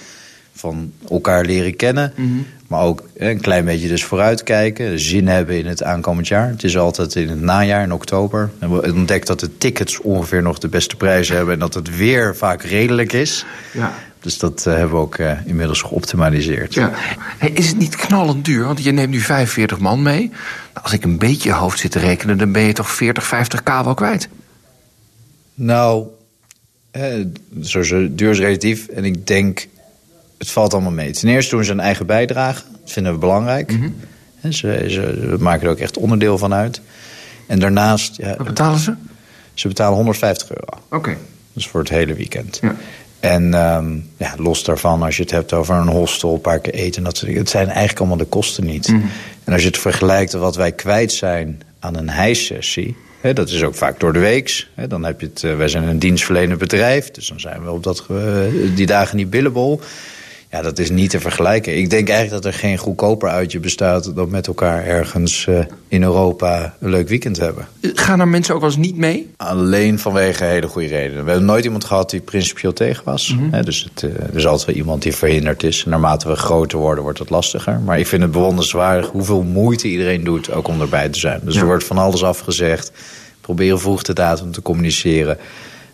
van 0.52 0.92
elkaar 1.10 1.44
leren 1.44 1.76
kennen, 1.76 2.12
mm 2.16 2.26
-hmm. 2.26 2.46
maar 2.66 2.82
ook 2.82 3.02
een 3.16 3.40
klein 3.40 3.64
beetje 3.64 3.88
dus 3.88 4.04
vooruitkijken, 4.04 4.98
zin 4.98 5.28
hebben 5.28 5.58
in 5.58 5.66
het 5.66 5.82
aankomend 5.82 6.28
jaar. 6.28 6.48
Het 6.48 6.64
is 6.64 6.78
altijd 6.78 7.14
in 7.14 7.28
het 7.28 7.40
najaar, 7.40 7.82
in 7.82 7.92
oktober. 7.92 8.50
En 8.58 8.74
we 8.74 8.92
ontdekt 8.92 9.26
dat 9.26 9.40
de 9.40 9.58
tickets 9.58 10.00
ongeveer 10.00 10.42
nog 10.42 10.58
de 10.58 10.68
beste 10.68 10.96
prijzen 10.96 11.36
hebben 11.36 11.54
en 11.54 11.60
dat 11.60 11.74
het 11.74 11.96
weer 11.96 12.36
vaak 12.36 12.62
redelijk 12.62 13.12
is. 13.12 13.44
Ja. 13.72 13.94
Dus 14.20 14.38
dat 14.38 14.64
uh, 14.68 14.74
hebben 14.74 14.96
we 14.96 15.02
ook 15.02 15.18
uh, 15.18 15.46
inmiddels 15.46 15.82
geoptimaliseerd. 15.82 16.74
Ja. 16.74 16.90
Hey, 17.38 17.50
is 17.50 17.68
het 17.68 17.78
niet 17.78 17.96
knallend 17.96 18.44
duur? 18.44 18.64
Want 18.64 18.84
je 18.84 18.90
neemt 18.92 19.10
nu 19.10 19.20
45 19.20 19.78
man 19.78 20.02
mee. 20.02 20.28
Nou, 20.28 20.82
als 20.82 20.92
ik 20.92 21.04
een 21.04 21.18
beetje 21.18 21.52
hoofd 21.52 21.78
zit 21.78 21.90
te 21.90 21.98
rekenen, 21.98 22.38
dan 22.38 22.52
ben 22.52 22.62
je 22.62 22.72
toch 22.72 22.90
40, 22.90 23.24
50 23.24 23.62
k 23.62 23.68
wel 23.68 23.94
kwijt? 23.94 24.28
Nou, 25.54 26.06
eh, 26.90 27.24
zo 27.62 28.14
duur 28.14 28.30
is 28.30 28.38
relatief. 28.38 28.88
En 28.88 29.04
ik 29.04 29.26
denk, 29.26 29.68
het 30.38 30.50
valt 30.50 30.72
allemaal 30.72 30.92
mee. 30.92 31.10
Ten 31.10 31.28
eerste 31.28 31.54
doen 31.54 31.64
ze 31.64 31.72
een 31.72 31.80
eigen 31.80 32.06
bijdrage. 32.06 32.62
Dat 32.80 32.92
vinden 32.92 33.12
we 33.12 33.18
belangrijk. 33.18 33.72
Mm 33.72 33.94
-hmm. 34.40 34.52
ze, 34.52 34.84
ze, 34.88 35.36
maken 35.38 35.66
er 35.66 35.72
ook 35.72 35.78
echt 35.78 35.96
onderdeel 35.96 36.38
van 36.38 36.54
uit. 36.54 36.80
En 37.46 37.58
daarnaast... 37.58 38.16
Ja, 38.16 38.36
Wat 38.36 38.46
betalen 38.46 38.78
ze? 38.78 38.94
Ze 39.54 39.68
betalen 39.68 39.96
150 39.96 40.50
euro. 40.50 40.82
Oké. 40.84 40.96
Okay. 40.96 41.16
Dus 41.52 41.68
voor 41.68 41.80
het 41.80 41.88
hele 41.88 42.14
weekend. 42.14 42.58
Ja. 42.62 42.76
En 43.20 43.54
um, 43.54 44.10
ja, 44.16 44.34
los 44.36 44.64
daarvan, 44.64 45.02
als 45.02 45.16
je 45.16 45.22
het 45.22 45.30
hebt 45.30 45.52
over 45.52 45.74
een 45.74 45.88
hostel, 45.88 46.34
een 46.34 46.40
paar 46.40 46.58
keer 46.58 46.74
eten... 46.74 47.02
Dat, 47.02 47.20
het 47.20 47.50
zijn 47.50 47.68
eigenlijk 47.68 47.98
allemaal 47.98 48.16
de 48.16 48.24
kosten 48.24 48.64
niet. 48.64 48.88
Mm. 48.88 49.10
En 49.44 49.52
als 49.52 49.62
je 49.62 49.68
het 49.68 49.78
vergelijkt 49.78 50.32
met 50.32 50.42
wat 50.42 50.56
wij 50.56 50.72
kwijt 50.72 51.12
zijn 51.12 51.60
aan 51.78 51.96
een 51.96 52.10
hijssessie... 52.10 52.96
Hè, 53.20 53.32
dat 53.32 53.48
is 53.48 53.62
ook 53.62 53.74
vaak 53.74 54.00
door 54.00 54.12
de 54.12 54.18
weeks. 54.18 54.70
Hè, 54.74 54.86
dan 54.86 55.04
heb 55.04 55.20
je 55.20 55.26
het, 55.26 55.42
uh, 55.42 55.56
wij 55.56 55.68
zijn 55.68 55.84
een 55.84 55.98
dienstverlenend 55.98 56.58
bedrijf... 56.58 57.10
dus 57.10 57.28
dan 57.28 57.40
zijn 57.40 57.64
we 57.64 57.70
op 57.70 57.82
dat, 57.82 58.06
uh, 58.10 58.42
die 58.74 58.86
dagen 58.86 59.16
niet 59.16 59.30
billable... 59.30 59.78
Ja, 60.50 60.62
dat 60.62 60.78
is 60.78 60.90
niet 60.90 61.10
te 61.10 61.20
vergelijken. 61.20 61.78
Ik 61.78 61.90
denk 61.90 62.08
eigenlijk 62.08 62.42
dat 62.42 62.52
er 62.52 62.58
geen 62.58 62.76
goedkoper 62.78 63.28
uitje 63.28 63.60
bestaat... 63.60 64.14
dan 64.14 64.30
met 64.30 64.46
elkaar 64.46 64.84
ergens 64.84 65.46
uh, 65.46 65.58
in 65.88 66.02
Europa 66.02 66.74
een 66.80 66.90
leuk 66.90 67.08
weekend 67.08 67.38
hebben. 67.38 67.66
Gaan 67.80 68.20
er 68.20 68.28
mensen 68.28 68.54
ook 68.54 68.60
wel 68.60 68.68
eens 68.68 68.78
niet 68.78 68.96
mee? 68.96 69.30
Alleen 69.36 69.98
vanwege 69.98 70.44
hele 70.44 70.66
goede 70.66 70.88
redenen. 70.88 71.24
We 71.24 71.30
hebben 71.30 71.48
nooit 71.48 71.64
iemand 71.64 71.84
gehad 71.84 72.10
die 72.10 72.20
principieel 72.20 72.72
tegen 72.72 73.04
was. 73.04 73.34
Mm 73.34 73.50
-hmm. 73.50 73.64
dus 73.64 73.88
het, 73.90 74.02
uh, 74.02 74.10
er 74.10 74.36
is 74.36 74.46
altijd 74.46 74.66
wel 74.66 74.76
iemand 74.76 75.02
die 75.02 75.14
verhinderd 75.14 75.62
is. 75.62 75.84
Naarmate 75.84 76.28
we 76.28 76.36
groter 76.36 76.78
worden, 76.78 77.04
wordt 77.04 77.18
het 77.18 77.30
lastiger. 77.30 77.80
Maar 77.80 77.98
ik 77.98 78.06
vind 78.06 78.22
het 78.22 78.30
bewonderenswaardig 78.30 79.10
hoeveel 79.10 79.42
moeite 79.42 79.88
iedereen 79.88 80.24
doet... 80.24 80.52
ook 80.52 80.68
om 80.68 80.80
erbij 80.80 81.08
te 81.08 81.18
zijn. 81.18 81.40
Dus 81.44 81.54
ja. 81.54 81.60
er 81.60 81.66
wordt 81.66 81.84
van 81.84 81.98
alles 81.98 82.22
afgezegd. 82.22 82.92
Proberen 83.40 83.80
vroeg 83.80 84.02
de 84.02 84.12
datum 84.12 84.52
te 84.52 84.62
communiceren. 84.62 85.38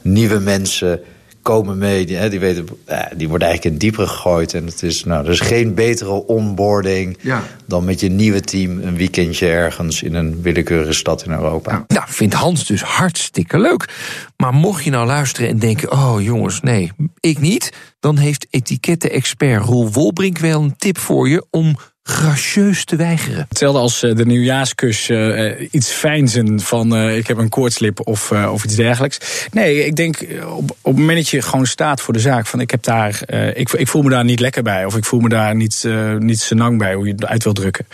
Nieuwe 0.02 0.38
mensen 0.38 1.00
komen 1.44 1.78
mee. 1.78 2.06
Die, 2.06 2.16
hè, 2.16 2.30
die, 2.30 2.40
weten, 2.40 2.66
ja, 2.86 3.10
die 3.16 3.28
worden 3.28 3.48
eigenlijk 3.48 3.76
in 3.76 3.88
diepere 3.88 4.06
gegooid. 4.06 4.54
En 4.54 4.66
het 4.66 4.82
is, 4.82 5.04
nou, 5.04 5.24
er 5.24 5.30
is 5.30 5.40
geen 5.40 5.74
betere 5.74 6.26
onboarding 6.26 7.18
ja. 7.20 7.42
dan 7.66 7.84
met 7.84 8.00
je 8.00 8.08
nieuwe 8.08 8.40
team 8.40 8.80
een 8.80 8.96
weekendje 8.96 9.48
ergens 9.48 10.02
in 10.02 10.14
een 10.14 10.42
willekeurige 10.42 10.92
stad 10.92 11.24
in 11.24 11.32
Europa. 11.32 11.72
Ja. 11.72 11.84
Nou, 11.86 12.04
vindt 12.08 12.34
Hans 12.34 12.66
dus 12.66 12.82
hartstikke 12.82 13.58
leuk. 13.58 13.88
Maar 14.36 14.52
mocht 14.52 14.84
je 14.84 14.90
nou 14.90 15.06
luisteren 15.06 15.48
en 15.48 15.58
denken: 15.58 15.92
oh 15.92 16.22
jongens, 16.22 16.60
nee, 16.60 16.92
ik 17.20 17.40
niet. 17.40 17.72
Dan 18.00 18.16
heeft 18.16 18.46
etiketten-expert 18.50 19.64
Roel 19.64 19.92
Wolbrink 19.92 20.38
wel 20.38 20.62
een 20.62 20.76
tip 20.76 20.98
voor 20.98 21.28
je 21.28 21.46
om 21.50 21.76
gracieus 22.06 22.84
te 22.84 22.96
weigeren. 22.96 23.46
Hetzelfde 23.48 23.78
als 23.78 24.02
uh, 24.02 24.14
de 24.14 24.26
nieuwjaarskus, 24.26 25.08
uh, 25.08 25.68
iets 25.70 25.90
fijnzen 25.90 26.60
van 26.60 26.96
uh, 26.96 27.16
ik 27.16 27.26
heb 27.26 27.36
een 27.36 27.48
koortslip 27.48 28.06
of, 28.06 28.32
of 28.32 28.64
iets 28.64 28.74
dergelijks. 28.74 29.18
Nee, 29.52 29.86
ik 29.86 29.96
denk 29.96 30.26
op, 30.46 30.70
op 30.70 30.92
het 30.92 30.96
moment 30.96 31.18
dat 31.18 31.28
je 31.28 31.42
gewoon 31.42 31.66
staat 31.66 32.00
voor 32.00 32.12
de 32.12 32.20
zaak 32.20 32.46
van 32.46 32.60
ik 32.60 32.70
heb 32.70 32.82
daar, 32.82 33.22
ik, 33.54 33.72
ik 33.72 33.88
voel 33.88 34.02
me 34.02 34.10
daar 34.10 34.24
niet 34.24 34.40
lekker 34.40 34.62
bij 34.62 34.84
of 34.84 34.96
ik 34.96 35.04
voel 35.04 35.20
me 35.20 35.28
daar 35.28 35.54
niet, 35.54 35.88
niet 36.18 36.40
senang 36.40 36.78
bij, 36.78 36.94
hoe 36.94 37.06
je 37.06 37.12
het 37.12 37.26
uit 37.26 37.44
wil 37.44 37.52
drukken. 37.52 37.86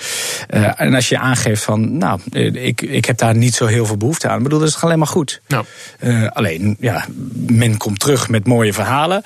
en 0.77 0.94
als 0.94 1.09
je 1.09 1.18
aangeeft 1.18 1.62
van 1.62 1.99
nou, 1.99 2.20
ik, 2.53 2.83
ik 2.83 3.05
heb 3.05 3.18
daar 3.18 3.37
niet 3.37 3.55
zo 3.55 3.66
heel 3.66 3.87
veel 3.87 3.96
behoefte 3.96 4.29
aan, 4.29 4.37
ik 4.37 4.42
bedoel, 4.42 4.59
dat 4.59 4.68
is 4.68 4.81
alleen 4.81 4.99
maar 4.99 5.07
goed. 5.07 5.40
Nou. 5.49 5.64
alleen, 6.29 6.77
ja, 6.81 7.07
men 7.46 7.77
komt 7.77 8.01
terug 8.01 8.29
met 8.29 8.46
mooie 8.46 8.73
verhalen. 8.73 9.23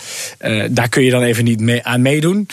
daar 0.70 0.88
kun 0.88 1.02
je 1.02 1.10
dan 1.10 1.22
even 1.22 1.44
niet 1.44 1.60
mee, 1.60 1.84
aan 1.84 2.02
meedoen. 2.02 2.48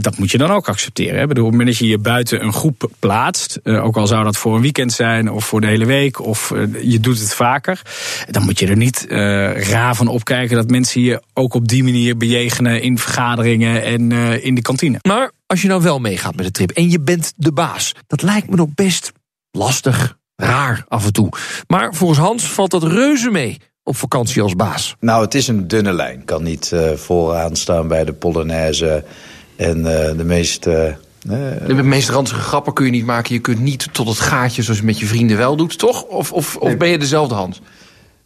dat 0.00 0.18
moet 0.18 0.30
je 0.30 0.38
dan 0.38 0.50
ook 0.50 0.68
accepteren. 0.68 1.14
Hè? 1.14 1.22
Ik 1.22 1.28
bedoel, 1.28 1.44
op 1.44 1.50
het 1.50 1.58
moment 1.58 1.75
dat 1.78 1.86
je 1.86 1.92
je 1.92 1.98
buiten 1.98 2.44
een 2.44 2.52
groep 2.52 2.90
plaatst, 2.98 3.60
uh, 3.62 3.84
ook 3.84 3.96
al 3.96 4.06
zou 4.06 4.24
dat 4.24 4.36
voor 4.36 4.54
een 4.54 4.62
weekend 4.62 4.92
zijn 4.92 5.30
of 5.30 5.44
voor 5.44 5.60
de 5.60 5.66
hele 5.66 5.84
week 5.84 6.20
of 6.20 6.50
uh, 6.50 6.82
je 6.82 7.00
doet 7.00 7.18
het 7.18 7.34
vaker, 7.34 7.82
dan 8.30 8.42
moet 8.42 8.58
je 8.58 8.66
er 8.66 8.76
niet 8.76 9.06
uh, 9.08 9.18
raar 9.70 9.94
van 9.94 10.08
opkijken 10.08 10.56
dat 10.56 10.70
mensen 10.70 11.00
je 11.00 11.22
ook 11.32 11.54
op 11.54 11.68
die 11.68 11.84
manier 11.84 12.16
bejegenen 12.16 12.82
in 12.82 12.98
vergaderingen 12.98 13.82
en 13.82 14.12
in 14.42 14.54
de 14.54 14.62
kantine. 14.62 14.98
Maar 15.02 15.30
als 15.46 15.62
je 15.62 15.68
nou 15.68 15.82
wel 15.82 15.98
meegaat 15.98 16.36
met 16.36 16.44
de 16.44 16.50
trip 16.50 16.70
en 16.70 16.90
je 16.90 17.00
bent 17.00 17.32
de 17.36 17.52
baas, 17.52 17.92
dat 18.06 18.22
lijkt 18.22 18.50
me 18.50 18.56
nog 18.56 18.68
best 18.74 19.12
lastig, 19.50 20.16
raar 20.36 20.84
af 20.88 21.04
en 21.04 21.12
toe. 21.12 21.28
Maar 21.66 21.94
volgens 21.94 22.18
Hans 22.18 22.44
valt 22.44 22.70
dat 22.70 22.82
reuze 22.82 23.30
mee 23.30 23.56
op 23.82 23.96
vakantie 23.96 24.42
als 24.42 24.56
baas. 24.56 24.96
Nou, 25.00 25.24
het 25.24 25.34
is 25.34 25.48
een 25.48 25.68
dunne 25.68 25.92
lijn. 25.92 26.24
Kan 26.24 26.42
niet 26.42 26.72
vooraan 26.94 27.56
staan 27.56 27.88
bij 27.88 28.04
de 28.04 28.12
Polonaise 28.12 29.04
en 29.56 29.82
de 30.16 30.24
meest. 30.24 30.68
De 31.66 31.82
meest 31.82 32.08
ranzige 32.08 32.40
grappen 32.40 32.72
kun 32.72 32.84
je 32.84 32.90
niet 32.90 33.06
maken. 33.06 33.34
Je 33.34 33.40
kunt 33.40 33.60
niet 33.60 33.88
tot 33.92 34.08
het 34.08 34.18
gaatje 34.18 34.62
zoals 34.62 34.78
je 34.78 34.84
met 34.84 34.98
je 34.98 35.06
vrienden 35.06 35.36
wel 35.36 35.56
doet, 35.56 35.78
toch? 35.78 36.02
Of, 36.02 36.32
of, 36.32 36.56
of 36.56 36.76
ben 36.76 36.88
je 36.88 36.98
dezelfde 36.98 37.34
Hans? 37.34 37.60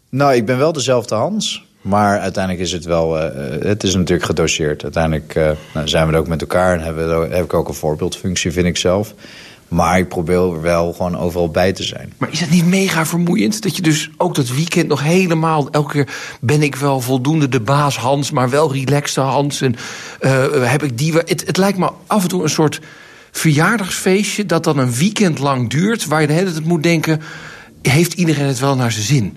Nou, 0.08 0.34
ik 0.34 0.46
ben 0.46 0.58
wel 0.58 0.72
dezelfde 0.72 1.14
Hans. 1.14 1.68
Maar 1.80 2.18
uiteindelijk 2.18 2.64
is 2.64 2.72
het 2.72 2.84
wel... 2.84 3.18
Uh, 3.18 3.24
het 3.62 3.82
is 3.82 3.94
natuurlijk 3.94 4.26
gedoseerd. 4.26 4.82
Uiteindelijk 4.82 5.34
uh, 5.34 5.50
nou, 5.74 5.88
zijn 5.88 6.06
we 6.06 6.12
er 6.12 6.18
ook 6.18 6.28
met 6.28 6.40
elkaar... 6.40 6.74
en 6.78 6.84
hebben 6.84 7.20
we, 7.20 7.34
heb 7.34 7.44
ik 7.44 7.54
ook 7.54 7.68
een 7.68 7.74
voorbeeldfunctie, 7.74 8.52
vind 8.52 8.66
ik 8.66 8.76
zelf. 8.76 9.14
Maar 9.70 9.98
ik 9.98 10.08
probeer 10.08 10.60
wel 10.60 10.92
gewoon 10.92 11.18
overal 11.18 11.50
bij 11.50 11.72
te 11.72 11.82
zijn. 11.82 12.12
Maar 12.16 12.32
is 12.32 12.40
het 12.40 12.50
niet 12.50 12.66
mega 12.66 13.06
vermoeiend? 13.06 13.62
Dat 13.62 13.76
je 13.76 13.82
dus 13.82 14.10
ook 14.16 14.34
dat 14.34 14.48
weekend 14.48 14.88
nog 14.88 15.02
helemaal... 15.02 15.70
elke 15.70 15.92
keer 15.92 16.14
ben 16.40 16.62
ik 16.62 16.76
wel 16.76 17.00
voldoende 17.00 17.48
de 17.48 17.60
baas 17.60 17.96
Hans... 17.96 18.30
maar 18.30 18.50
wel 18.50 18.72
relaxte 18.72 19.20
Hans. 19.20 19.60
En 19.60 19.76
uh, 20.20 20.70
heb 20.70 20.82
ik 20.82 20.98
die... 20.98 21.12
Het, 21.12 21.46
het 21.46 21.56
lijkt 21.56 21.78
me 21.78 21.90
af 22.06 22.22
en 22.22 22.28
toe 22.28 22.42
een 22.42 22.50
soort 22.50 22.80
verjaardagsfeestje... 23.30 24.46
dat 24.46 24.64
dan 24.64 24.78
een 24.78 24.94
weekend 24.94 25.38
lang 25.38 25.70
duurt... 25.70 26.06
waar 26.06 26.20
je 26.20 26.26
de 26.26 26.32
hele 26.32 26.52
tijd 26.52 26.64
moet 26.64 26.82
denken... 26.82 27.20
heeft 27.82 28.12
iedereen 28.12 28.46
het 28.46 28.58
wel 28.58 28.76
naar 28.76 28.92
zijn 28.92 29.04
zin? 29.04 29.36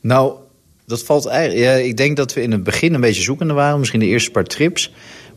Nou, 0.00 0.34
dat 0.86 1.02
valt 1.02 1.26
eigenlijk... 1.26 1.64
Ja, 1.64 1.72
ik 1.72 1.96
denk 1.96 2.16
dat 2.16 2.34
we 2.34 2.42
in 2.42 2.52
het 2.52 2.62
begin 2.62 2.94
een 2.94 3.00
beetje 3.00 3.22
zoekende 3.22 3.54
waren. 3.54 3.78
Misschien 3.78 4.00
de 4.00 4.06
eerste 4.06 4.30
paar 4.30 4.44
trips... 4.44 4.92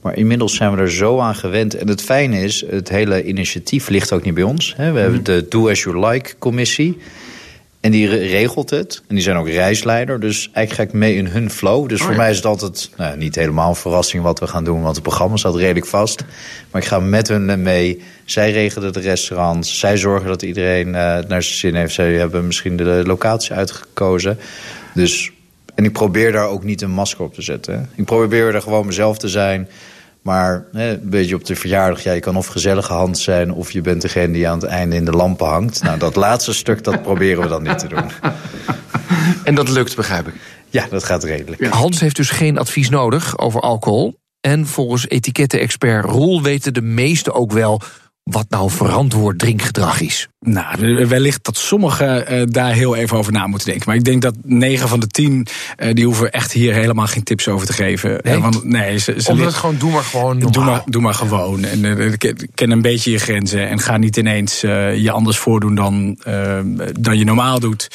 Maar 0.06 0.18
inmiddels 0.18 0.56
zijn 0.56 0.76
we 0.76 0.82
er 0.82 0.91
zo 0.91 1.20
aan 1.20 1.36
gewend. 1.36 1.76
En 1.76 1.88
het 1.88 2.02
fijne 2.02 2.41
is, 2.41 2.65
het 2.70 2.89
hele 2.89 3.24
initiatief 3.24 3.89
ligt 3.89 4.13
ook 4.13 4.24
niet 4.24 4.34
bij 4.34 4.44
ons. 4.44 4.74
We 4.78 4.84
hebben 4.84 5.24
de 5.24 5.46
Do 5.50 5.70
As 5.70 5.84
You 5.84 6.08
Like 6.08 6.38
commissie. 6.39 6.98
En 7.80 7.91
die 7.91 8.08
regelt 8.08 8.70
het. 8.70 9.04
En 9.08 9.15
die 9.15 9.24
zijn 9.24 9.38
ook 9.38 9.48
reisleider. 9.48 10.20
Dus 10.20 10.50
eigenlijk 10.54 10.91
ga 10.91 10.98
ik 10.98 11.02
mee 11.04 11.15
in 11.15 11.26
hun 11.26 11.50
flow. 11.50 11.89
Dus 11.89 12.00
oh, 12.00 12.06
voor 12.06 12.15
ja. 12.15 12.22
mij 12.22 12.30
is 12.30 12.36
het 12.36 12.46
altijd 12.46 12.89
nou, 12.98 13.18
niet 13.18 13.36
helemaal 13.36 13.70
een 13.70 13.76
verrassing 13.76 14.24
wat 14.24 14.39
we 14.39 14.48
gaan 14.48 14.63
doen. 14.63 14.82
Want 14.82 14.96
het 14.96 15.04
programma 15.04 15.38
staat 15.38 15.56
redelijk 15.56 15.86
vast. 15.86 16.24
Maar 16.72 16.82
ik 16.82 16.88
ga 16.88 17.00
met 17.00 17.28
hun 17.28 17.62
mee. 17.62 18.02
Zij 18.26 18.52
regelen 18.52 18.94
de 18.94 19.00
restaurants. 19.00 19.80
Zij 19.80 19.98
zorgen 19.98 20.28
dat 20.28 20.41
iedereen 20.41 20.88
uh, 20.88 20.94
naar 20.94 21.44
zijn 21.44 21.44
zin 21.44 21.76
heeft. 21.76 21.94
Zij 21.94 22.13
hebben 22.13 22.46
misschien 22.46 22.78
de 22.78 23.04
locatie 23.06 23.54
uitgekozen. 23.54 24.39
Dus, 24.94 25.32
en 25.76 25.84
ik 25.84 25.91
probeer 25.91 26.32
daar 26.32 26.48
ook 26.48 26.63
niet 26.63 26.82
een 26.82 26.91
masker 26.91 27.24
op 27.24 27.34
te 27.34 27.41
zetten. 27.41 27.89
Ik 27.96 28.06
probeer 28.06 28.56
er 28.56 28.62
gewoon 28.62 28.86
mezelf 28.86 29.18
te 29.18 29.28
zijn. 29.28 29.68
Maar 30.25 30.65
hè, 30.71 30.91
een 30.91 31.09
beetje 31.09 31.35
op 31.35 31.45
de 31.45 31.55
verjaardag, 31.55 32.03
ja, 32.03 32.11
je 32.11 32.19
kan 32.19 32.35
of 32.35 32.47
gezellige 32.47 32.93
hand 32.93 33.17
zijn... 33.17 33.53
of 33.53 33.71
je 33.71 33.81
bent 33.81 34.01
degene 34.01 34.33
die 34.33 34.49
aan 34.49 34.59
het 34.59 34.69
einde 34.69 34.95
in 34.95 35.05
de 35.05 35.11
lampen 35.11 35.47
hangt. 35.47 35.83
Nou, 35.83 35.99
dat 35.99 36.15
laatste 36.15 36.53
stuk, 36.63 36.83
dat 36.83 37.01
proberen 37.01 37.43
we 37.43 37.49
dan 37.49 37.63
niet 37.63 37.79
te 37.79 37.88
doen. 37.88 38.09
En 39.43 39.55
dat 39.55 39.69
lukt, 39.69 39.95
begrijp 39.95 40.27
ik? 40.27 40.33
Ja, 40.69 40.88
dat 40.89 41.03
gaat 41.03 41.23
redelijk. 41.23 41.61
Ja. 41.61 41.69
Hans 41.69 41.99
heeft 41.99 42.15
dus 42.15 42.29
geen 42.29 42.57
advies 42.57 42.89
nodig 42.89 43.38
over 43.38 43.61
alcohol. 43.61 44.19
En 44.41 44.67
volgens 44.67 45.09
etiketten-expert 45.09 46.05
Roel 46.05 46.41
weten 46.41 46.73
de 46.73 46.81
meesten 46.81 47.33
ook 47.33 47.51
wel 47.51 47.81
wat 48.31 48.45
nou 48.49 48.69
verantwoord 48.69 49.39
drinkgedrag 49.39 50.01
is. 50.01 50.27
Nou, 50.39 51.07
wellicht 51.07 51.43
dat 51.43 51.57
sommigen 51.57 52.33
uh, 52.33 52.43
daar 52.45 52.73
heel 52.73 52.95
even 52.95 53.17
over 53.17 53.31
na 53.31 53.47
moeten 53.47 53.67
denken. 53.67 53.85
Maar 53.88 53.95
ik 53.95 54.03
denk 54.03 54.21
dat 54.21 54.35
9 54.43 54.88
van 54.88 54.99
de 54.99 55.07
10, 55.07 55.47
uh, 55.77 55.93
die 55.93 56.05
hoeven 56.05 56.31
echt 56.31 56.51
hier 56.51 56.73
helemaal 56.73 57.07
geen 57.07 57.23
tips 57.23 57.47
over 57.47 57.67
te 57.67 57.73
geven. 57.73 58.19
Nee, 58.23 58.35
uh, 58.35 58.41
want, 58.41 58.63
nee 58.63 58.97
ze, 58.97 59.13
ze 59.17 59.31
Omdat 59.31 59.45
het 59.45 59.55
gewoon, 59.55 59.77
doe 59.77 59.91
maar 59.91 60.03
gewoon 60.03 60.38
normaal. 60.38 60.51
Doe 60.51 60.63
maar, 60.63 60.81
doe 60.85 61.01
maar 61.01 61.13
gewoon. 61.13 61.63
En 61.63 62.17
ken 62.53 62.71
een 62.71 62.81
beetje 62.81 63.11
je 63.11 63.19
grenzen. 63.19 63.69
En 63.69 63.79
ga 63.79 63.97
niet 63.97 64.17
ineens 64.17 64.61
je 64.61 65.11
anders 65.11 65.38
voordoen 65.38 65.75
dan, 65.75 66.17
dan 66.99 67.17
je 67.17 67.25
normaal 67.25 67.59
doet. 67.59 67.88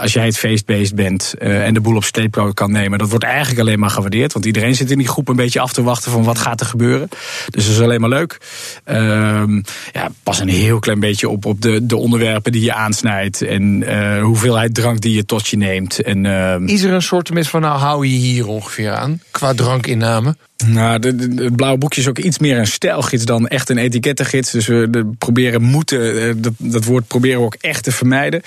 als 0.00 0.12
jij 0.12 0.26
het 0.26 0.38
feestbeest 0.38 0.94
bent 0.94 1.34
en 1.38 1.74
de 1.74 1.80
boel 1.80 1.96
op 1.96 2.04
sleeptouw 2.04 2.52
kan 2.52 2.72
nemen. 2.72 2.98
Dat 2.98 3.08
wordt 3.08 3.24
eigenlijk 3.24 3.60
alleen 3.60 3.78
maar 3.78 3.90
gewaardeerd. 3.90 4.32
Want 4.32 4.44
iedereen 4.44 4.74
zit 4.74 4.90
in 4.90 4.98
die 4.98 5.08
groep 5.08 5.28
een 5.28 5.36
beetje 5.36 5.60
af 5.60 5.72
te 5.72 5.82
wachten 5.82 6.10
van 6.10 6.24
wat 6.24 6.38
gaat 6.38 6.60
er 6.60 6.66
gebeuren. 6.66 7.08
Dus 7.50 7.64
dat 7.66 7.74
is 7.74 7.80
alleen 7.80 8.00
maar 8.00 8.10
leuk. 8.10 8.38
Ehm, 8.84 9.53
ehm, 9.56 9.98
ja, 9.98 10.10
pas 10.22 10.40
een 10.40 10.48
heel 10.48 10.78
klein 10.78 11.00
beetje 11.00 11.28
op 11.28 11.44
op 11.44 11.60
de, 11.60 11.86
de 11.86 11.96
onderwerpen 11.96 12.52
die 12.52 12.62
je 12.62 12.74
aansnijdt. 12.74 13.42
En 13.42 13.82
uh, 13.82 14.22
hoeveelheid 14.22 14.74
drank 14.74 15.00
die 15.00 15.14
je 15.14 15.24
tot 15.24 15.48
je 15.48 15.56
neemt. 15.56 16.02
En, 16.02 16.24
uh, 16.24 16.56
Is 16.66 16.82
er 16.82 16.92
een 16.92 17.02
soort 17.02 17.30
van, 17.34 17.60
nou 17.60 17.78
hou 17.78 18.06
je 18.06 18.16
hier 18.16 18.46
ongeveer 18.46 18.92
aan, 18.92 19.20
qua 19.30 19.54
drankinname? 19.54 20.36
Nou, 20.56 21.06
het 21.06 21.56
blauwe 21.56 21.78
boekje 21.78 22.00
is 22.00 22.08
ook 22.08 22.18
iets 22.18 22.38
meer 22.38 22.58
een 22.58 22.66
stijlgids 22.66 23.24
dan 23.24 23.48
echt 23.48 23.70
een 23.70 23.78
etikettengids. 23.78 24.50
Dus 24.50 24.66
we 24.66 25.10
proberen 25.18 25.62
moeten, 25.62 26.28
eh, 26.28 26.34
dat, 26.36 26.52
dat, 26.58 26.84
woord 26.84 27.06
proberen 27.06 27.38
we 27.38 27.44
ook 27.44 27.56
echt 27.60 27.84
te 27.84 27.92
vermijden. 27.92 28.42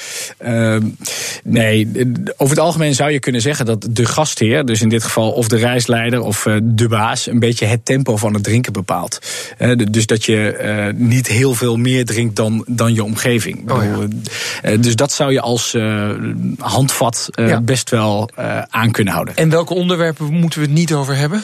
Uh, 0.45 0.77
nee, 1.43 1.89
over 2.37 2.55
het 2.55 2.65
algemeen 2.65 2.95
zou 2.95 3.11
je 3.11 3.19
kunnen 3.19 3.41
zeggen 3.41 3.65
dat 3.65 3.87
de 3.89 4.05
gastheer, 4.05 4.65
dus 4.65 4.81
in 4.81 4.89
dit 4.89 5.03
geval 5.03 5.31
of 5.31 5.47
de 5.47 5.55
reisleider 5.55 6.21
of 6.21 6.45
uh, 6.45 6.57
de 6.63 6.87
baas, 6.87 7.27
een 7.27 7.39
beetje 7.39 7.65
het 7.65 7.85
tempo 7.85 8.17
van 8.17 8.33
het 8.33 8.43
drinken 8.43 8.73
bepaalt. 8.73 9.19
Uh, 9.59 9.85
dus 9.91 10.05
dat 10.05 10.25
je 10.25 10.93
niet 10.95 11.27
heel 11.27 11.53
veel 11.53 11.77
meer 11.77 12.05
drinkt 12.05 12.35
dan, 12.35 12.65
dan 12.67 12.93
je 12.93 13.03
omgeving. 13.03 13.71
Oh, 13.71 13.83
ja. 14.63 14.77
dus 14.77 14.95
dat 14.95 15.11
zou 15.11 15.31
je 15.31 15.41
als 15.41 15.75
handvat 16.57 17.29
ja. 17.31 17.61
best 17.61 17.89
wel 17.89 18.29
aan 18.69 18.91
kunnen 18.91 19.13
houden. 19.13 19.35
En 19.35 19.49
welke 19.49 19.73
onderwerpen 19.73 20.33
moeten 20.33 20.59
we 20.59 20.65
het 20.65 20.75
niet 20.75 20.93
over 20.93 21.15
hebben? 21.15 21.43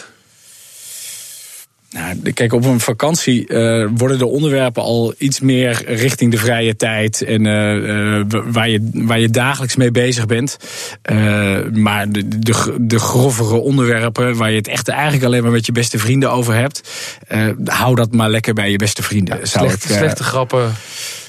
Nou, 1.93 2.31
kijk, 2.31 2.53
op 2.53 2.65
een 2.65 2.79
vakantie 2.79 3.45
uh, 3.47 3.87
worden 3.95 4.17
de 4.17 4.25
onderwerpen 4.25 4.83
al 4.83 5.13
iets 5.17 5.39
meer 5.39 5.83
richting 5.85 6.31
de 6.31 6.37
vrije 6.37 6.75
tijd 6.75 7.21
en 7.21 7.45
uh, 7.45 7.75
uh, 7.75 8.23
waar, 8.29 8.69
je, 8.69 8.89
waar 8.93 9.19
je 9.19 9.29
dagelijks 9.29 9.75
mee 9.75 9.91
bezig 9.91 10.25
bent. 10.25 10.57
maar 11.71 12.09
de, 12.09 12.39
de, 12.39 12.75
de 12.79 12.99
grovere 12.99 13.55
onderwerpen 13.55 14.35
waar 14.35 14.49
je 14.49 14.57
het 14.57 14.67
echt 14.67 14.87
eigenlijk 14.87 15.23
alleen 15.23 15.43
maar 15.43 15.51
met 15.51 15.65
je 15.65 15.71
beste 15.71 15.99
vrienden 15.99 16.31
over 16.31 16.53
hebt, 16.53 16.89
hou 17.65 17.95
dat 17.95 18.11
maar 18.11 18.29
lekker 18.29 18.53
bij 18.53 18.71
je 18.71 18.77
beste 18.77 19.03
vrienden. 19.03 19.37
Ja, 19.37 19.45
slecht, 19.45 19.83
slechte 19.83 20.23
grappen 20.23 20.73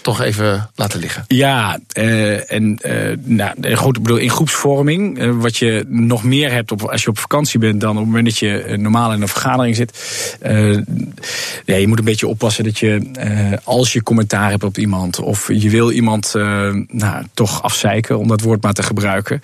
toch 0.04 0.20
even 0.20 0.70
laten 0.74 1.00
liggen. 1.00 1.24
Ja, 1.28 1.78
uh, 1.98 2.52
en 2.52 2.78
uh, 2.86 3.16
nou, 3.22 3.74
goed, 3.74 3.96
ik 3.96 4.02
bedoel, 4.02 4.18
in 4.18 4.30
groepsvorming, 4.30 5.18
uh, 5.18 5.30
wat 5.36 5.56
je 5.56 5.84
nog 5.88 6.24
meer 6.24 6.52
hebt 6.52 6.72
op, 6.72 6.82
als 6.82 7.02
je 7.02 7.08
op 7.08 7.18
vakantie 7.18 7.58
bent 7.58 7.80
dan 7.80 7.90
op 7.90 7.96
het 7.96 8.06
moment 8.06 8.24
dat 8.24 8.38
je 8.38 8.74
normaal 8.78 9.12
in 9.12 9.22
een 9.22 9.28
vergadering 9.28 9.76
zit. 9.76 9.92
ja, 11.64 11.76
je 11.76 11.88
moet 11.88 11.98
een 11.98 12.04
beetje 12.04 12.26
oppassen 12.26 12.64
dat 12.64 12.78
je, 12.78 13.02
als 13.64 13.92
je 13.92 14.02
commentaar 14.02 14.50
hebt 14.50 14.64
op 14.64 14.78
iemand, 14.78 15.20
of 15.20 15.48
je 15.52 15.70
wil 15.70 15.90
iemand 15.90 16.32
nou, 16.88 17.24
toch 17.34 17.62
afzeiken, 17.62 18.18
om 18.18 18.28
dat 18.28 18.40
woord 18.40 18.62
maar 18.62 18.72
te 18.72 18.82
gebruiken, 18.82 19.40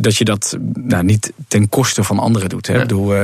dat 0.00 0.16
je 0.16 0.24
dat 0.24 0.58
nou, 0.74 1.04
niet 1.04 1.32
ten 1.48 1.68
koste 1.68 2.04
van 2.04 2.18
anderen 2.18 2.48
doet. 2.48 2.66
Hè. 2.66 2.74
Ja. 2.74 2.80
Ik 2.80 2.86
bedoel, 2.88 3.14